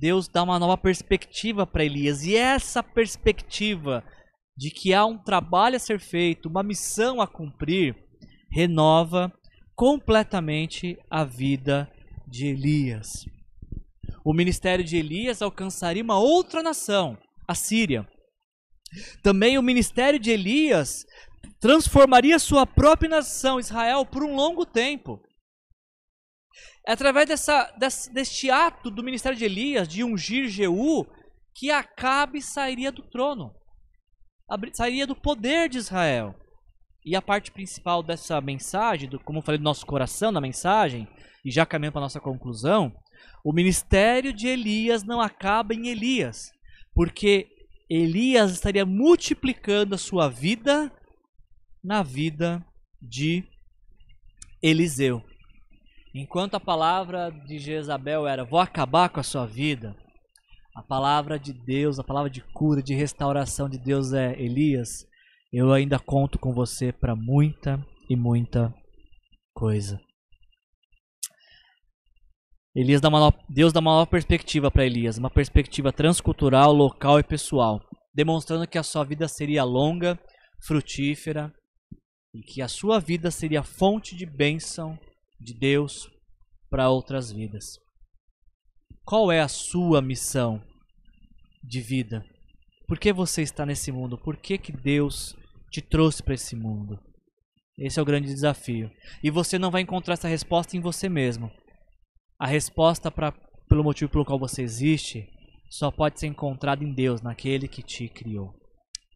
[0.00, 4.02] Deus dá uma nova perspectiva para Elias, e essa perspectiva
[4.56, 7.96] de que há um trabalho a ser feito, uma missão a cumprir,
[8.50, 9.32] renova
[9.74, 11.90] completamente a vida
[12.26, 13.26] de Elias.
[14.24, 18.08] O ministério de Elias alcançaria uma outra nação, a Síria.
[19.22, 21.04] Também o ministério de Elias
[21.60, 25.20] transformaria sua própria nação, Israel, por um longo tempo.
[26.86, 31.06] É através dessa, desse, deste ato do ministério de Elias de ungir Jeú
[31.54, 33.54] que Acabe sairia do trono,
[34.72, 36.34] sairia do poder de Israel.
[37.04, 41.06] E a parte principal dessa mensagem, do, como eu falei do nosso coração na mensagem,
[41.44, 42.92] e já caminhando para a nossa conclusão,
[43.44, 46.50] o ministério de Elias não acaba em Elias,
[46.94, 47.46] porque
[47.90, 50.90] Elias estaria multiplicando a sua vida
[51.82, 52.64] na vida
[53.00, 53.44] de
[54.62, 55.22] Eliseu.
[56.14, 59.94] Enquanto a palavra de Jezabel era: Vou acabar com a sua vida,
[60.74, 65.06] a palavra de Deus, a palavra de cura, de restauração de Deus é: Elias,
[65.52, 68.74] eu ainda conto com você para muita e muita
[69.54, 70.00] coisa.
[72.74, 77.22] Elias dá uma, Deus dá uma nova perspectiva para Elias, uma perspectiva transcultural, local e
[77.22, 77.80] pessoal,
[78.12, 80.18] demonstrando que a sua vida seria longa,
[80.66, 81.54] frutífera
[82.34, 84.98] e que a sua vida seria fonte de bênção
[85.38, 86.10] de Deus
[86.68, 87.83] para outras vidas.
[89.04, 90.62] Qual é a sua missão
[91.62, 92.24] de vida?
[92.88, 94.16] Por que você está nesse mundo?
[94.16, 95.36] Por que, que Deus
[95.70, 96.98] te trouxe para esse mundo?
[97.76, 98.90] Esse é o grande desafio.
[99.22, 101.50] E você não vai encontrar essa resposta em você mesmo.
[102.38, 103.32] A resposta pra,
[103.68, 105.28] pelo motivo pelo qual você existe
[105.68, 108.54] só pode ser encontrada em Deus, naquele que te criou.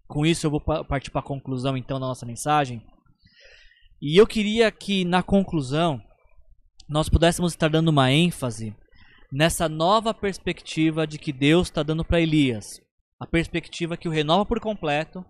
[0.06, 2.82] Com isso, eu vou partir para a conclusão então da nossa mensagem.
[4.02, 5.98] E eu queria que na conclusão
[6.86, 8.76] nós pudéssemos estar dando uma ênfase
[9.32, 12.80] nessa nova perspectiva de que Deus está dando para Elias.
[13.20, 15.24] A perspectiva que o renova por completo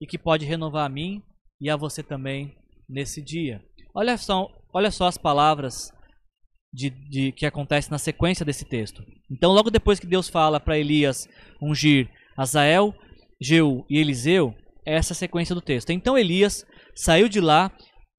[0.00, 1.22] e que pode renovar a mim
[1.60, 2.56] e a você também
[2.88, 3.62] nesse dia.
[3.94, 5.92] Olha só, olha só as palavras
[6.72, 9.02] de, de, que acontece na sequência desse texto.
[9.30, 11.28] Então, logo depois que Deus fala para Elias
[11.60, 12.94] ungir Azael,
[13.40, 14.54] Jeú e Eliseu,
[14.86, 15.90] é essa sequência do texto.
[15.90, 17.72] Então Elias saiu de lá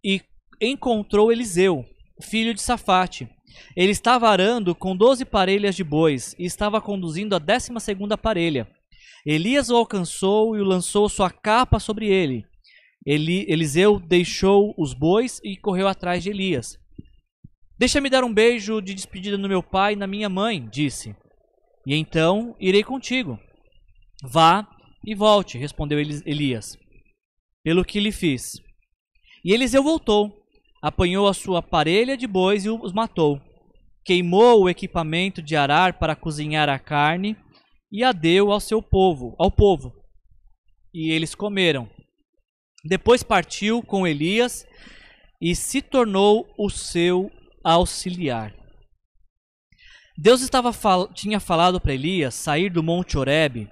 [0.04, 0.22] e
[0.62, 1.86] encontrou Eliseu,
[2.22, 3.28] filho de Safate.
[3.76, 8.68] Ele estava arando com doze parelhas de bois e estava conduzindo a décima segunda parelha.
[9.26, 12.46] Elias o alcançou e lançou sua capa sobre ele.
[13.06, 16.78] Eli, Eliseu deixou os bois e correu atrás de Elias.
[17.78, 21.16] Deixa-me dar um beijo de despedida no meu pai e na minha mãe, disse.
[21.86, 23.40] E então irei contigo.
[24.24, 24.68] Vá
[25.06, 26.78] e volte, respondeu Elias,
[27.64, 28.62] pelo que lhe fiz.
[29.46, 30.37] E Eliseu voltou,
[30.82, 33.42] apanhou a sua parelha de bois e os matou.
[34.04, 37.36] Queimou o equipamento de arar para cozinhar a carne
[37.92, 39.94] e a deu ao seu povo, ao povo.
[40.94, 41.90] E eles comeram.
[42.86, 44.66] Depois partiu com Elias
[45.42, 47.32] e se tornou o seu
[47.64, 48.54] auxiliar.
[50.18, 50.72] Deus estava
[51.14, 53.70] tinha falado para Elias sair do Monte Horebe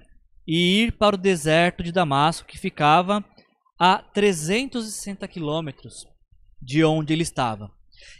[0.47, 3.23] e ir para o deserto de Damasco, que ficava
[3.79, 6.05] a 360 quilômetros
[6.61, 7.71] de onde ele estava.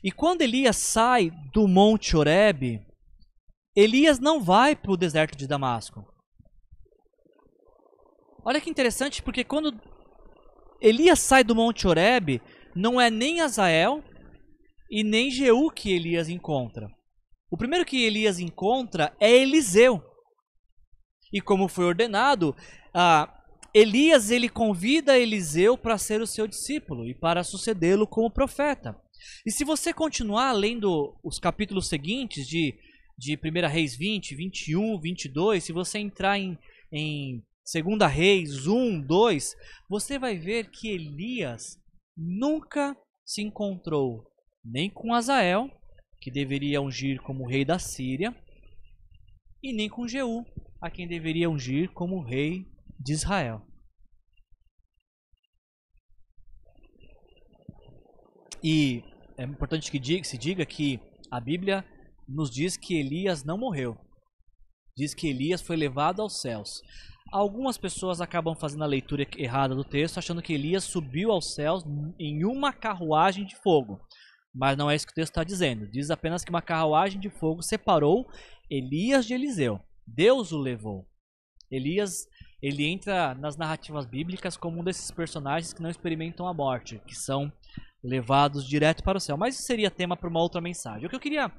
[0.03, 2.86] E quando Elias sai do Monte Horebe,
[3.75, 6.05] Elias não vai para o deserto de Damasco.
[8.43, 9.73] Olha que interessante, porque quando
[10.79, 12.41] Elias sai do Monte Horebe,
[12.75, 14.03] não é nem Azael
[14.89, 16.88] e nem Jeú que Elias encontra.
[17.49, 20.03] O primeiro que Elias encontra é Eliseu.
[21.33, 22.55] E como foi ordenado,
[22.93, 23.31] ah,
[23.76, 28.97] Elias ele convida Eliseu para ser o seu discípulo e para sucedê-lo como profeta.
[29.45, 32.73] E se você continuar lendo os capítulos seguintes de,
[33.17, 36.57] de 1 Reis 20, 21, 22, se você entrar em,
[36.89, 39.55] em 2 Reis 1, 2,
[39.89, 41.78] você vai ver que Elias
[42.15, 42.95] nunca
[43.26, 44.26] se encontrou
[44.63, 45.69] nem com Azael,
[46.21, 48.34] que deveria ungir como rei da Síria,
[49.61, 50.45] e nem com Jeú,
[50.80, 52.65] a quem deveria ungir como rei
[52.99, 53.65] de Israel.
[58.63, 59.03] E
[59.37, 61.85] é importante que diga, se diga que a Bíblia
[62.27, 63.97] nos diz que Elias não morreu.
[64.97, 66.81] Diz que Elias foi levado aos céus.
[67.31, 71.83] Algumas pessoas acabam fazendo a leitura errada do texto, achando que Elias subiu aos céus
[72.19, 73.99] em uma carruagem de fogo.
[74.53, 75.89] Mas não é isso que o texto está dizendo.
[75.91, 78.25] Diz apenas que uma carruagem de fogo separou
[78.69, 79.79] Elias de Eliseu.
[80.07, 81.05] Deus o levou.
[81.69, 82.25] Elias,
[82.66, 87.13] ele entra nas narrativas bíblicas como um desses personagens que não experimentam a morte, que
[87.13, 87.53] são
[88.03, 89.38] levados direto para o céu.
[89.38, 91.05] Mas isso seria tema para uma outra mensagem.
[91.05, 91.51] O que eu queria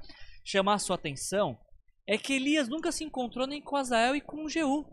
[0.43, 1.57] chamar a sua atenção
[2.05, 4.85] é que Elias nunca se encontrou nem com Azael e com Jeú.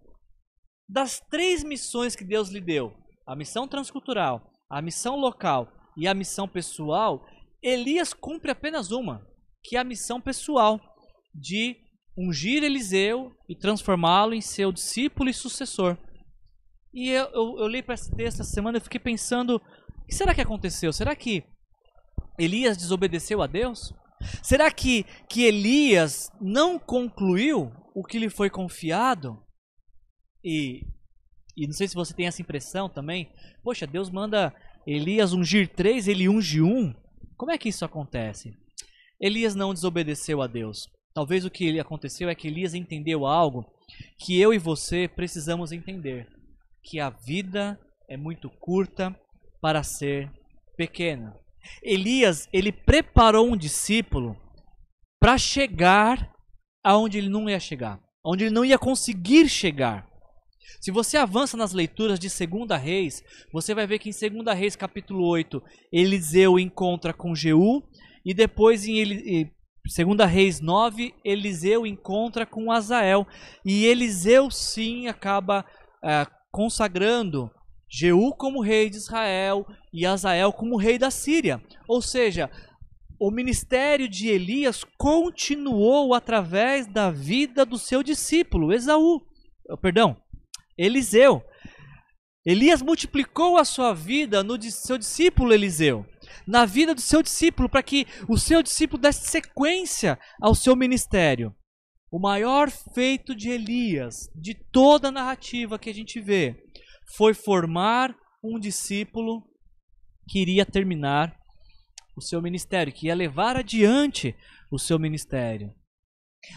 [0.88, 2.94] Das três missões que Deus lhe deu,
[3.26, 7.26] a missão transcultural, a missão local e a missão pessoal,
[7.60, 9.26] Elias cumpre apenas uma,
[9.64, 10.80] que é a missão pessoal
[11.34, 11.76] de
[12.16, 15.96] ungir Eliseu e transformá-lo em seu discípulo e sucessor.
[16.92, 20.14] E eu, eu, eu li para esse texto essa semana e fiquei pensando: o que
[20.14, 20.92] será que aconteceu?
[20.92, 21.44] Será que
[22.38, 23.92] Elias desobedeceu a Deus?
[24.42, 29.42] Será que, que Elias não concluiu o que lhe foi confiado?
[30.42, 30.82] E,
[31.56, 33.30] e não sei se você tem essa impressão também.
[33.62, 34.54] Poxa, Deus manda
[34.86, 36.94] Elias ungir três, ele unge um.
[37.36, 38.56] Como é que isso acontece?
[39.20, 40.88] Elias não desobedeceu a Deus.
[41.14, 43.64] Talvez o que aconteceu é que Elias entendeu algo
[44.18, 46.26] que eu e você precisamos entender:
[46.82, 49.14] que a vida é muito curta
[49.60, 50.28] para ser
[50.76, 51.34] pequena.
[51.82, 54.36] Elias, ele preparou um discípulo
[55.20, 56.30] para chegar
[56.82, 60.06] aonde ele não ia chegar, onde ele não ia conseguir chegar.
[60.80, 64.76] Se você avança nas leituras de 2 Reis, você vai ver que em 2 Reis
[64.76, 65.62] capítulo 8,
[65.92, 67.82] Eliseu encontra com Jeú
[68.24, 69.50] e depois em
[69.86, 73.26] 2 Reis 9, Eliseu encontra com Azael.
[73.64, 75.64] E Eliseu sim acaba
[76.02, 77.50] é, consagrando
[77.88, 81.62] Jeú como rei de Israel e Azael como rei da Síria.
[81.86, 82.50] Ou seja,
[83.20, 89.20] o ministério de Elias continuou através da vida do seu discípulo, Esaú.
[89.68, 90.16] Oh, perdão,
[90.76, 91.42] Eliseu.
[92.44, 96.04] Elias multiplicou a sua vida no seu discípulo Eliseu,
[96.46, 101.54] na vida do seu discípulo, para que o seu discípulo desse sequência ao seu ministério.
[102.10, 106.56] O maior feito de Elias, de toda a narrativa que a gente vê,
[107.16, 109.42] foi formar um discípulo
[110.28, 111.36] que iria terminar
[112.16, 114.34] o seu ministério, que ia levar adiante
[114.70, 115.74] o seu ministério.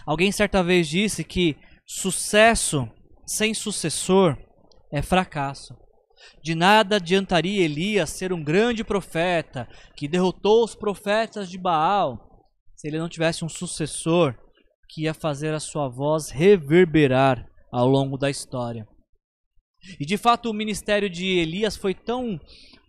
[0.06, 2.90] Alguém certa vez disse que sucesso
[3.26, 4.38] sem sucessor
[4.92, 5.76] é fracasso.
[6.44, 12.28] De nada adiantaria Elias ser um grande profeta que derrotou os profetas de Baal
[12.76, 14.36] se ele não tivesse um sucessor
[14.90, 18.88] que ia fazer a sua voz reverberar ao longo da história.
[20.00, 22.40] E de fato o ministério de Elias foi tão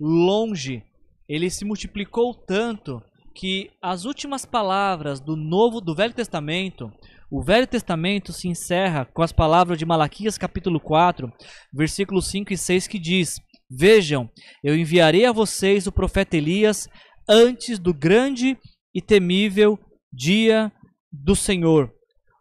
[0.00, 0.82] longe,
[1.28, 3.02] ele se multiplicou tanto
[3.34, 6.92] que as últimas palavras do Novo do Velho Testamento,
[7.30, 11.30] o Velho Testamento se encerra com as palavras de Malaquias capítulo 4,
[11.72, 13.36] versículos 5 e 6 que diz:
[13.70, 14.30] Vejam,
[14.64, 16.88] eu enviarei a vocês o profeta Elias
[17.28, 18.56] antes do grande
[18.94, 19.78] e temível
[20.10, 20.72] dia
[21.12, 21.92] do Senhor.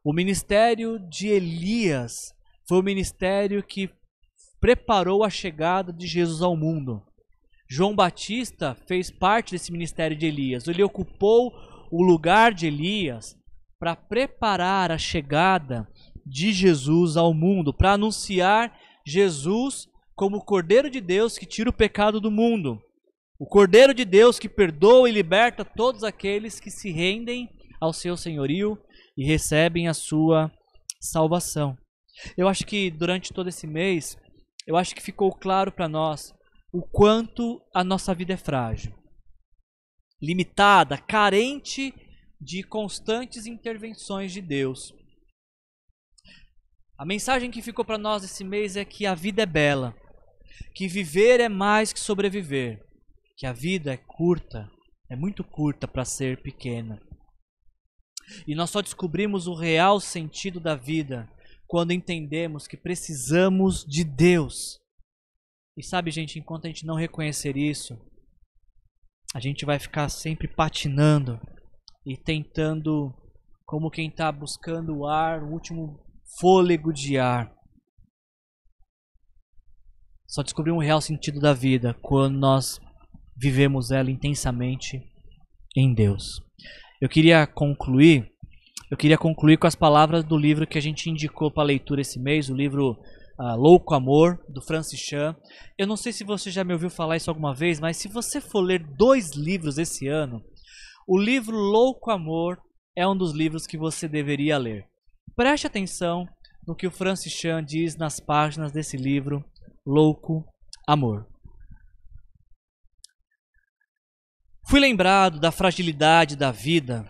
[0.05, 2.33] O ministério de Elias
[2.65, 3.89] foi o ministério que
[4.61, 7.03] preparou a chegada de Jesus ao mundo.
[7.69, 10.65] João Batista fez parte desse ministério de Elias.
[10.65, 11.51] Ele ocupou
[11.91, 13.35] o lugar de Elias
[13.80, 15.88] para preparar a chegada
[16.25, 21.73] de Jesus ao mundo, para anunciar Jesus como o Cordeiro de Deus que tira o
[21.73, 22.82] pecado do mundo.
[23.39, 27.47] O Cordeiro de Deus que perdoa e liberta todos aqueles que se rendem
[27.80, 28.78] ao seu senhorio
[29.15, 30.51] e recebem a sua
[30.99, 31.78] salvação.
[32.36, 34.17] Eu acho que durante todo esse mês
[34.65, 36.34] eu acho que ficou claro para nós
[36.73, 38.93] o quanto a nossa vida é frágil,
[40.21, 41.93] limitada, carente
[42.39, 44.93] de constantes intervenções de Deus.
[46.97, 49.95] A mensagem que ficou para nós esse mês é que a vida é bela,
[50.73, 52.83] que viver é mais que sobreviver,
[53.35, 54.69] que a vida é curta,
[55.09, 56.99] é muito curta para ser pequena.
[58.47, 61.31] E nós só descobrimos o real sentido da vida
[61.67, 64.79] quando entendemos que precisamos de Deus.
[65.77, 67.95] E sabe, gente, enquanto a gente não reconhecer isso,
[69.35, 71.39] a gente vai ficar sempre patinando
[72.07, 73.13] e tentando,
[73.65, 75.99] como quem está buscando o ar, o último
[76.39, 77.53] fôlego de ar.
[80.25, 82.79] Só descobrimos o real sentido da vida quando nós
[83.35, 85.01] vivemos ela intensamente
[85.75, 86.41] em Deus.
[87.01, 88.31] Eu queria concluir
[88.89, 92.17] eu queria concluir com as palavras do livro que a gente indicou para leitura esse
[92.17, 92.91] mês, o livro
[93.37, 95.35] uh, Louco Amor, do Francis Chan.
[95.77, 98.39] Eu não sei se você já me ouviu falar isso alguma vez, mas se você
[98.39, 100.41] for ler dois livros esse ano,
[101.07, 102.61] o livro Louco Amor
[102.93, 104.85] é um dos livros que você deveria ler.
[105.37, 106.27] Preste atenção
[106.67, 109.41] no que o Francis Chan diz nas páginas desse livro,
[109.85, 110.43] Louco
[110.85, 111.25] Amor.
[114.67, 117.09] Fui lembrado da fragilidade da vida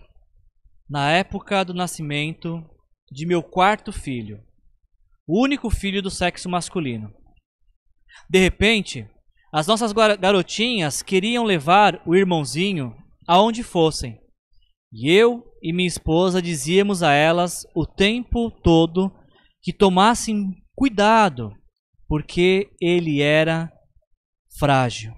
[0.88, 2.64] na época do nascimento
[3.10, 4.40] de meu quarto filho,
[5.26, 7.12] o único filho do sexo masculino.
[8.30, 9.10] De repente,
[9.52, 12.96] as nossas garotinhas queriam levar o irmãozinho
[13.28, 14.18] aonde fossem.
[14.90, 19.12] E eu e minha esposa dizíamos a elas o tempo todo
[19.62, 21.52] que tomassem cuidado,
[22.08, 23.70] porque ele era
[24.58, 25.14] frágil.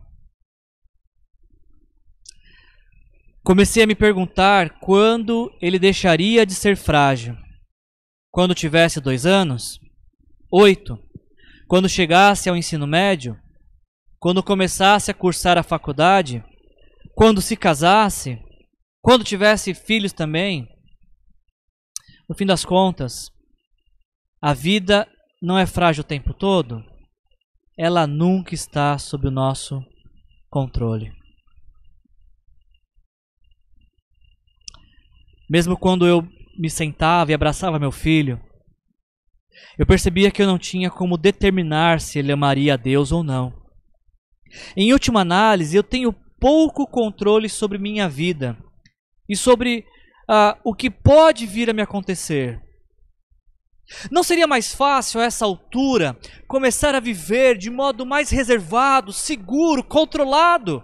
[3.44, 7.36] Comecei a me perguntar quando ele deixaria de ser frágil.
[8.32, 9.78] Quando tivesse dois anos?
[10.52, 10.98] Oito?
[11.68, 13.38] Quando chegasse ao ensino médio?
[14.18, 16.44] Quando começasse a cursar a faculdade?
[17.20, 18.42] Quando se casasse?
[19.02, 20.66] quando tivesse filhos também,
[22.26, 23.30] no fim das contas,
[24.40, 25.06] a vida
[25.42, 26.82] não é frágil o tempo todo,
[27.78, 29.84] ela nunca está sob o nosso
[30.48, 31.12] controle.
[35.48, 36.26] Mesmo quando eu
[36.58, 38.40] me sentava e abraçava meu filho,
[39.78, 43.52] eu percebia que eu não tinha como determinar se ele amaria a Deus ou não.
[44.74, 48.56] Em última análise, eu tenho pouco controle sobre minha vida
[49.28, 49.84] e sobre
[50.28, 52.60] uh, o que pode vir a me acontecer.
[54.10, 56.18] Não seria mais fácil a essa altura
[56.48, 60.82] começar a viver de modo mais reservado, seguro, controlado?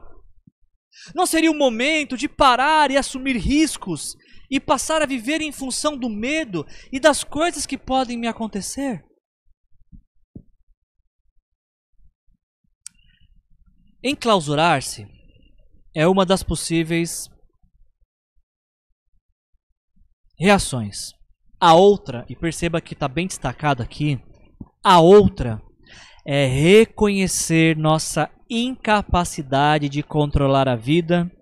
[1.15, 4.17] Não seria o momento de parar e assumir riscos
[4.51, 9.05] e passar a viver em função do medo e das coisas que podem me acontecer?
[14.03, 15.16] Enclausurar-se
[15.97, 17.31] é uma das possíveis
[20.39, 21.13] reações.
[21.59, 24.21] A outra, e perceba que está bem destacado aqui,
[24.85, 25.59] a outra
[26.27, 31.33] é reconhecer nossa incapacidade de controlar a vida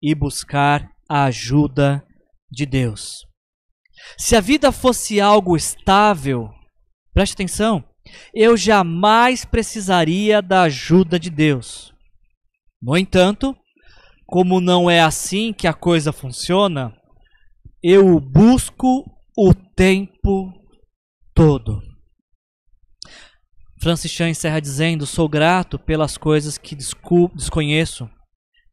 [0.00, 2.06] e buscar a ajuda
[2.48, 3.26] de Deus.
[4.16, 6.48] Se a vida fosse algo estável,
[7.12, 7.82] preste atenção,
[8.32, 11.92] eu jamais precisaria da ajuda de Deus.
[12.80, 13.56] No entanto,
[14.26, 16.94] como não é assim que a coisa funciona,
[17.82, 19.04] eu busco
[19.36, 20.52] o tempo
[21.34, 21.80] todo.
[23.80, 28.08] Francis Chan encerra dizendo: Sou grato pelas coisas que desconheço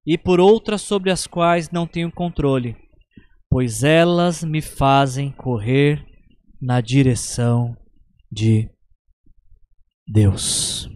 [0.05, 2.75] e por outras sobre as quais não tenho controle
[3.53, 6.03] pois elas me fazem correr
[6.59, 7.77] na direção
[8.31, 8.67] de
[10.07, 10.89] Deus.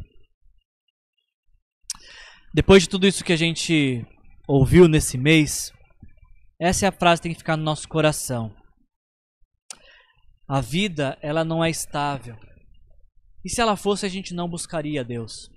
[2.52, 4.04] Depois de tudo isso que a gente
[4.48, 5.74] ouviu nesse mês,
[6.60, 8.56] essa é a frase que tem que ficar no nosso coração.
[10.48, 12.38] A vida, ela não é estável.
[13.44, 15.50] E se ela fosse, a gente não buscaria Deus.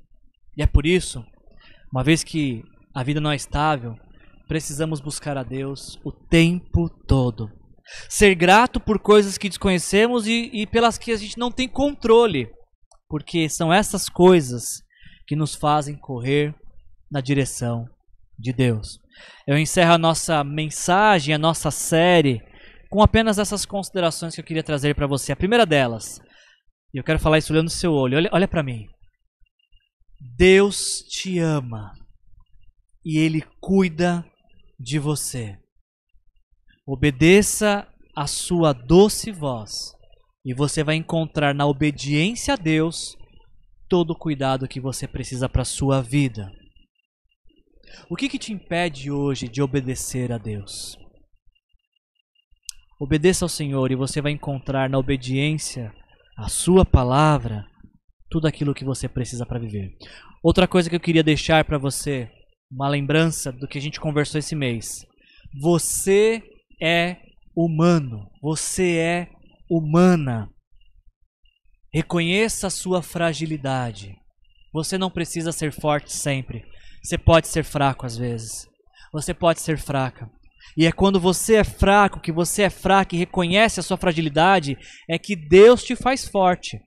[0.56, 1.24] E é por isso,
[1.92, 2.62] uma vez que
[2.92, 3.94] a vida não é estável,
[4.48, 7.48] precisamos buscar a Deus o tempo todo.
[8.08, 12.50] Ser grato por coisas que desconhecemos e, e pelas que a gente não tem controle,
[13.08, 14.82] porque são essas coisas
[15.26, 16.52] que nos fazem correr
[17.10, 17.88] na direção
[18.40, 18.98] de Deus.
[19.46, 22.40] Eu encerro a nossa mensagem, a nossa série,
[22.90, 25.32] com apenas essas considerações que eu queria trazer para você.
[25.32, 26.20] A primeira delas,
[26.92, 28.86] e eu quero falar isso olhando no seu olho, olha, olha para mim.
[30.36, 31.92] Deus te ama
[33.04, 34.24] e Ele cuida
[34.78, 35.56] de você.
[36.86, 37.86] Obedeça
[38.16, 39.92] a sua doce voz
[40.44, 43.16] e você vai encontrar na obediência a Deus
[43.88, 46.50] todo o cuidado que você precisa para a sua vida.
[48.08, 50.96] O que, que te impede hoje de obedecer a Deus?
[53.00, 55.92] Obedeça ao Senhor e você vai encontrar na obediência
[56.36, 57.64] à Sua palavra
[58.30, 59.96] tudo aquilo que você precisa para viver.
[60.42, 62.30] Outra coisa que eu queria deixar para você
[62.70, 65.04] uma lembrança do que a gente conversou esse mês.
[65.60, 66.42] Você
[66.80, 67.16] é
[67.56, 69.28] humano, você é
[69.68, 70.48] humana.
[71.92, 74.16] Reconheça a sua fragilidade.
[74.72, 76.64] Você não precisa ser forte sempre.
[77.02, 78.68] Você pode ser fraco às vezes.
[79.12, 80.30] Você pode ser fraca.
[80.76, 84.78] E é quando você é fraco, que você é fraco e reconhece a sua fragilidade,
[85.08, 86.78] é que Deus te faz forte.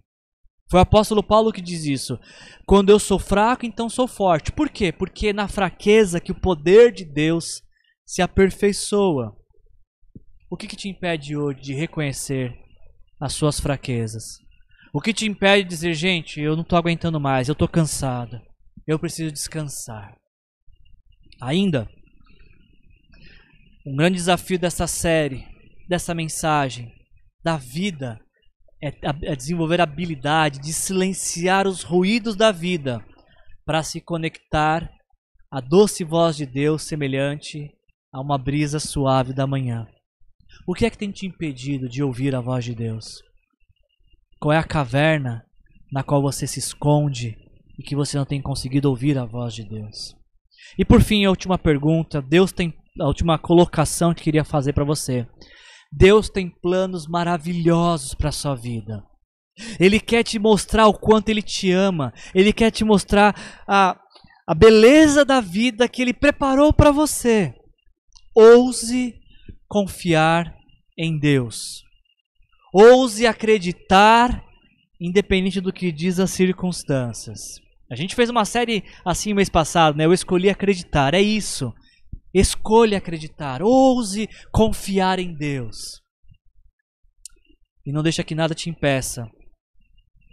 [0.69, 2.17] Foi o apóstolo Paulo que diz isso.
[2.65, 4.51] Quando eu sou fraco, então sou forte.
[4.51, 4.91] Por quê?
[4.91, 7.61] Porque na fraqueza que o poder de Deus
[8.05, 9.35] se aperfeiçoa.
[10.49, 12.53] O que, que te impede hoje de reconhecer
[13.19, 14.37] as suas fraquezas?
[14.93, 18.39] O que te impede de dizer, gente, eu não estou aguentando mais, eu estou cansado,
[18.87, 20.15] eu preciso descansar?
[21.41, 21.89] Ainda,
[23.85, 25.45] um grande desafio dessa série,
[25.89, 26.93] dessa mensagem,
[27.43, 28.19] da vida,
[28.81, 28.91] é,
[29.23, 33.03] é desenvolver a habilidade de silenciar os ruídos da vida
[33.65, 34.89] para se conectar
[35.51, 37.69] à doce voz de Deus semelhante
[38.11, 39.87] a uma brisa suave da manhã.
[40.67, 43.21] O que é que tem te impedido de ouvir a voz de Deus?
[44.39, 45.45] Qual é a caverna
[45.91, 47.37] na qual você se esconde
[47.77, 50.15] e que você não tem conseguido ouvir a voz de Deus?
[50.77, 54.83] E por fim, a última pergunta, Deus tem a última colocação que queria fazer para
[54.83, 55.27] você.
[55.91, 59.03] Deus tem planos maravilhosos para sua vida.
[59.79, 62.11] Ele quer te mostrar o quanto Ele te ama.
[62.33, 63.35] Ele quer te mostrar
[63.67, 63.99] a,
[64.47, 67.53] a beleza da vida que Ele preparou para você.
[68.35, 69.13] Ouse
[69.67, 70.55] confiar
[70.97, 71.83] em Deus.
[72.73, 74.43] Ouse acreditar,
[74.99, 77.62] independente do que diz as circunstâncias.
[77.91, 80.05] A gente fez uma série assim mês passado, né?
[80.05, 81.13] Eu escolhi acreditar.
[81.13, 81.73] É isso.
[82.33, 86.01] Escolha acreditar, ouse confiar em Deus.
[87.85, 89.27] E não deixa que nada te impeça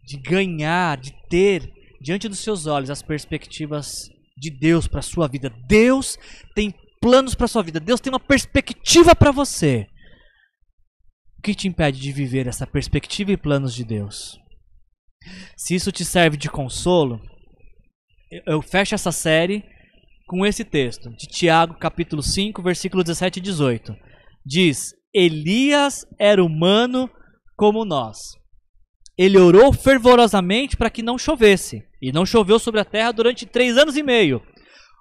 [0.05, 1.70] de ganhar, de ter
[2.01, 5.53] diante dos seus olhos as perspectivas de Deus para sua vida.
[5.68, 6.16] Deus
[6.55, 7.78] tem planos para sua vida.
[7.78, 9.86] Deus tem uma perspectiva para você.
[11.38, 14.38] O que te impede de viver essa perspectiva e planos de Deus?
[15.57, 17.20] Se isso te serve de consolo,
[18.47, 19.64] eu fecho essa série
[20.26, 23.97] com esse texto de Tiago, capítulo 5, versículo 17 e 18.
[24.47, 27.11] Diz: Elias era humano
[27.57, 28.18] como nós.
[29.18, 33.76] Ele orou fervorosamente para que não chovesse, e não choveu sobre a terra durante três
[33.76, 34.41] anos e meio.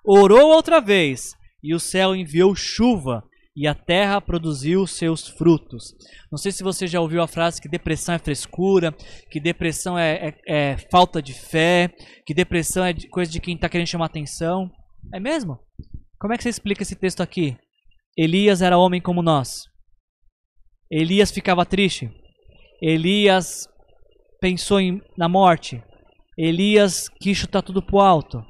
[0.04, 3.24] Orou outra vez, e o céu enviou chuva,
[3.60, 5.94] e a terra produziu seus frutos.
[6.32, 8.96] Não sei se você já ouviu a frase que depressão é frescura,
[9.30, 11.94] que depressão é, é, é falta de fé,
[12.26, 14.72] que depressão é coisa de quem está querendo chamar atenção.
[15.14, 15.60] É mesmo?
[16.18, 17.58] Como é que você explica esse texto aqui?
[18.18, 19.66] Elias era homem como nós.
[20.90, 22.10] Elias ficava triste.
[22.82, 23.68] Elias
[24.40, 25.84] pensou em, na morte.
[26.38, 28.42] Elias quis chutar tudo pro alto.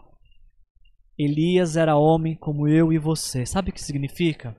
[1.17, 3.43] Elias era homem como eu e você.
[3.43, 4.55] Sabe o que significa?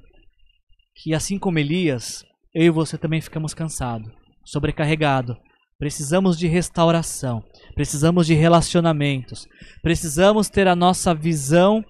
[1.02, 2.24] Que assim como Elias,
[2.54, 4.12] eu e você também ficamos cansados,
[4.44, 5.36] sobrecarregados.
[5.78, 7.42] Precisamos de restauração,
[7.74, 9.46] precisamos de relacionamentos,
[9.82, 11.82] precisamos ter a nossa visão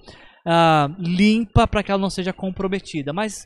[0.46, 3.12] ah, limpa para que ela não seja comprometida.
[3.12, 3.44] Mas,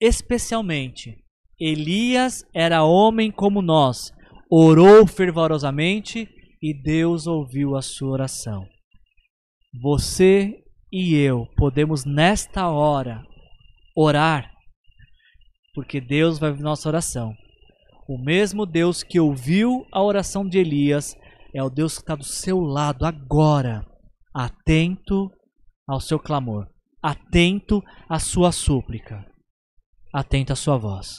[0.00, 1.14] especialmente,
[1.60, 4.10] Elias era homem como nós,
[4.50, 6.26] orou fervorosamente
[6.62, 8.66] e Deus ouviu a sua oração.
[9.82, 10.54] Você
[10.90, 13.22] e eu podemos nesta hora
[13.94, 14.55] orar
[15.76, 17.36] porque Deus vai ouvir nossa oração.
[18.08, 21.14] O mesmo Deus que ouviu a oração de Elias
[21.54, 23.86] é o Deus que está do seu lado agora,
[24.34, 25.30] atento
[25.86, 26.66] ao seu clamor,
[27.02, 29.22] atento à sua súplica,
[30.14, 31.18] atento à sua voz.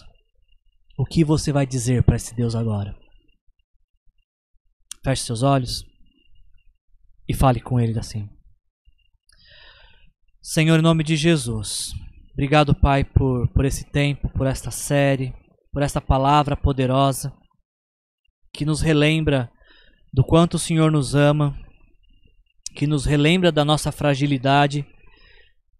[0.97, 2.97] O que você vai dizer para esse Deus agora?
[5.05, 5.83] Feche seus olhos
[7.29, 8.27] e fale com ele assim.
[10.41, 11.93] Senhor, em nome de Jesus.
[12.37, 15.33] Obrigado, Pai, por, por esse tempo, por esta série,
[15.71, 17.33] por esta palavra poderosa
[18.53, 19.49] que nos relembra
[20.13, 21.57] do quanto o Senhor nos ama,
[22.75, 24.85] que nos relembra da nossa fragilidade,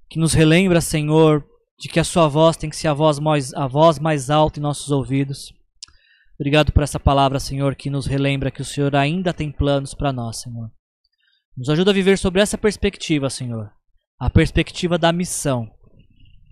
[0.10, 1.45] que nos relembra, Senhor,
[1.80, 4.60] de que a Sua voz tem que ser a voz mais, a voz mais alta
[4.60, 5.53] em nossos ouvidos.
[6.39, 10.12] Obrigado por essa palavra, Senhor, que nos relembra que o Senhor ainda tem planos para
[10.12, 10.72] nós, Senhor.
[11.55, 13.70] Nos ajuda a viver sobre essa perspectiva, Senhor,
[14.20, 15.76] a perspectiva da missão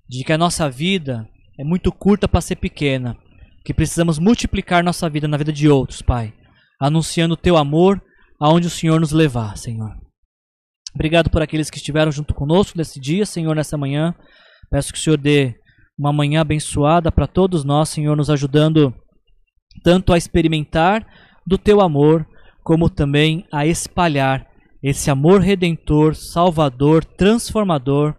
[0.08, 1.28] de que a nossa vida
[1.60, 3.18] é muito curta para ser pequena,
[3.64, 6.34] que precisamos multiplicar nossa vida na vida de outros, Pai,
[6.80, 8.02] anunciando o teu amor
[8.40, 9.96] aonde o Senhor nos levar, Senhor.
[10.94, 14.14] Obrigado por aqueles que estiveram junto conosco nesse dia, Senhor, nessa manhã.
[14.70, 15.56] Peço que o Senhor dê
[15.98, 18.94] uma manhã abençoada para todos nós, Senhor, nos ajudando
[19.84, 21.06] tanto a experimentar
[21.46, 22.26] do teu amor,
[22.64, 24.48] como também a espalhar
[24.82, 28.16] esse amor redentor, salvador, transformador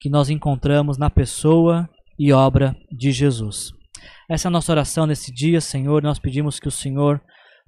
[0.00, 1.88] que nós encontramos na pessoa
[2.18, 3.72] e obra de Jesus.
[4.28, 6.02] Essa é a nossa oração nesse dia, Senhor.
[6.02, 7.20] Nós pedimos que o Senhor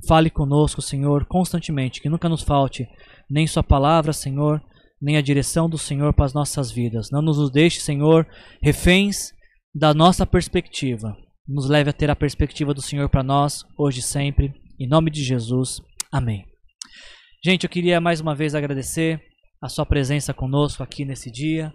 [0.07, 2.89] fale conosco, Senhor, constantemente, que nunca nos falte
[3.29, 4.63] nem Sua palavra, Senhor,
[5.01, 7.11] nem a direção do Senhor para as nossas vidas.
[7.11, 8.27] Não nos deixe, Senhor,
[8.63, 9.33] reféns
[9.75, 11.17] da nossa perspectiva.
[11.49, 14.53] Nos leve a ter a perspectiva do Senhor para nós, hoje e sempre.
[14.79, 15.81] Em nome de Jesus.
[16.13, 16.45] Amém.
[17.45, 19.21] Gente, eu queria mais uma vez agradecer
[19.63, 21.73] a sua presença conosco aqui nesse dia.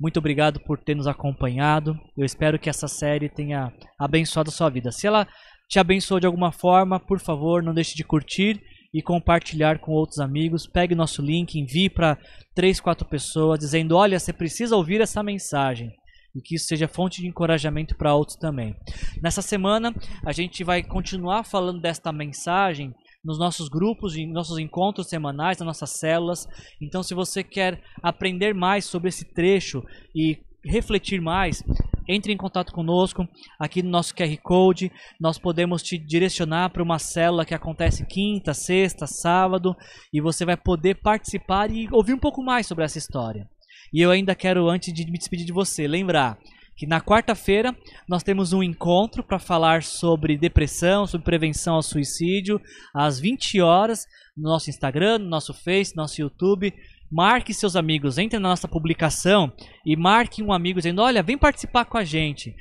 [0.00, 1.98] Muito obrigado por ter nos acompanhado.
[2.16, 4.92] Eu espero que essa série tenha abençoado a sua vida.
[4.92, 5.26] Se ela
[5.68, 8.62] te abençoou de alguma forma, por favor, não deixe de curtir
[8.94, 10.68] e compartilhar com outros amigos.
[10.68, 12.16] Pegue nosso link, envie para
[12.54, 15.90] três, quatro pessoas, dizendo: Olha, você precisa ouvir essa mensagem.
[16.32, 18.76] E que isso seja fonte de encorajamento para outros também.
[19.20, 19.92] Nessa semana,
[20.24, 22.94] a gente vai continuar falando desta mensagem
[23.24, 26.46] nos nossos grupos, em nossos encontros semanais, nas nossas células.
[26.80, 31.62] Então, se você quer aprender mais sobre esse trecho e refletir mais,
[32.08, 33.28] entre em contato conosco
[33.60, 34.90] aqui no nosso QR Code.
[35.20, 39.76] Nós podemos te direcionar para uma célula que acontece quinta, sexta, sábado
[40.12, 43.46] e você vai poder participar e ouvir um pouco mais sobre essa história.
[43.92, 46.38] E eu ainda quero, antes de me despedir de você, lembrar
[46.78, 47.76] que na quarta-feira
[48.08, 52.60] nós temos um encontro para falar sobre depressão, sobre prevenção ao suicídio,
[52.94, 54.06] às 20 horas,
[54.36, 56.72] no nosso Instagram, no nosso Face, no nosso YouTube.
[57.10, 59.52] Marque seus amigos, entre na nossa publicação
[59.84, 62.54] e marque um amigo dizendo: Olha, vem participar com a gente,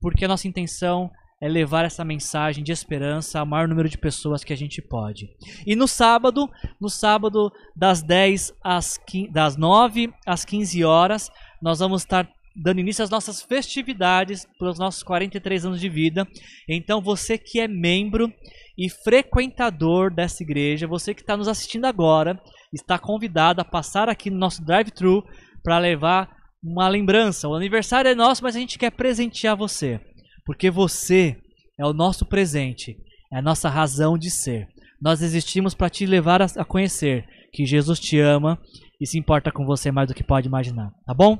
[0.00, 1.10] porque a nossa intenção
[1.40, 5.28] é levar essa mensagem de esperança ao maior número de pessoas que a gente pode.
[5.66, 6.48] E no sábado,
[6.80, 12.28] no sábado das 10 às 15, das 9 às 15 horas, nós vamos estar
[12.62, 16.26] dando início às nossas festividades pelos nossos 43 anos de vida.
[16.68, 18.32] Então, você que é membro
[18.76, 22.40] e frequentador dessa igreja, você que está nos assistindo agora,
[22.72, 25.24] está convidado a passar aqui no nosso drive-thru
[25.62, 26.28] para levar
[26.62, 27.48] uma lembrança.
[27.48, 30.00] O aniversário é nosso, mas a gente quer presentear você,
[30.44, 31.36] porque você
[31.78, 32.96] é o nosso presente,
[33.32, 34.68] é a nossa razão de ser.
[35.00, 38.58] Nós existimos para te levar a conhecer que Jesus te ama
[39.00, 41.38] e se importa com você mais do que pode imaginar, tá bom?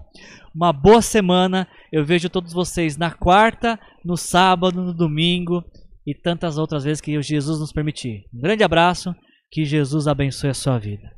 [0.55, 1.67] Uma boa semana.
[1.93, 5.65] Eu vejo todos vocês na quarta, no sábado, no domingo
[6.07, 8.27] e tantas outras vezes que Jesus nos permitir.
[8.33, 9.15] Um grande abraço.
[9.51, 11.18] Que Jesus abençoe a sua vida.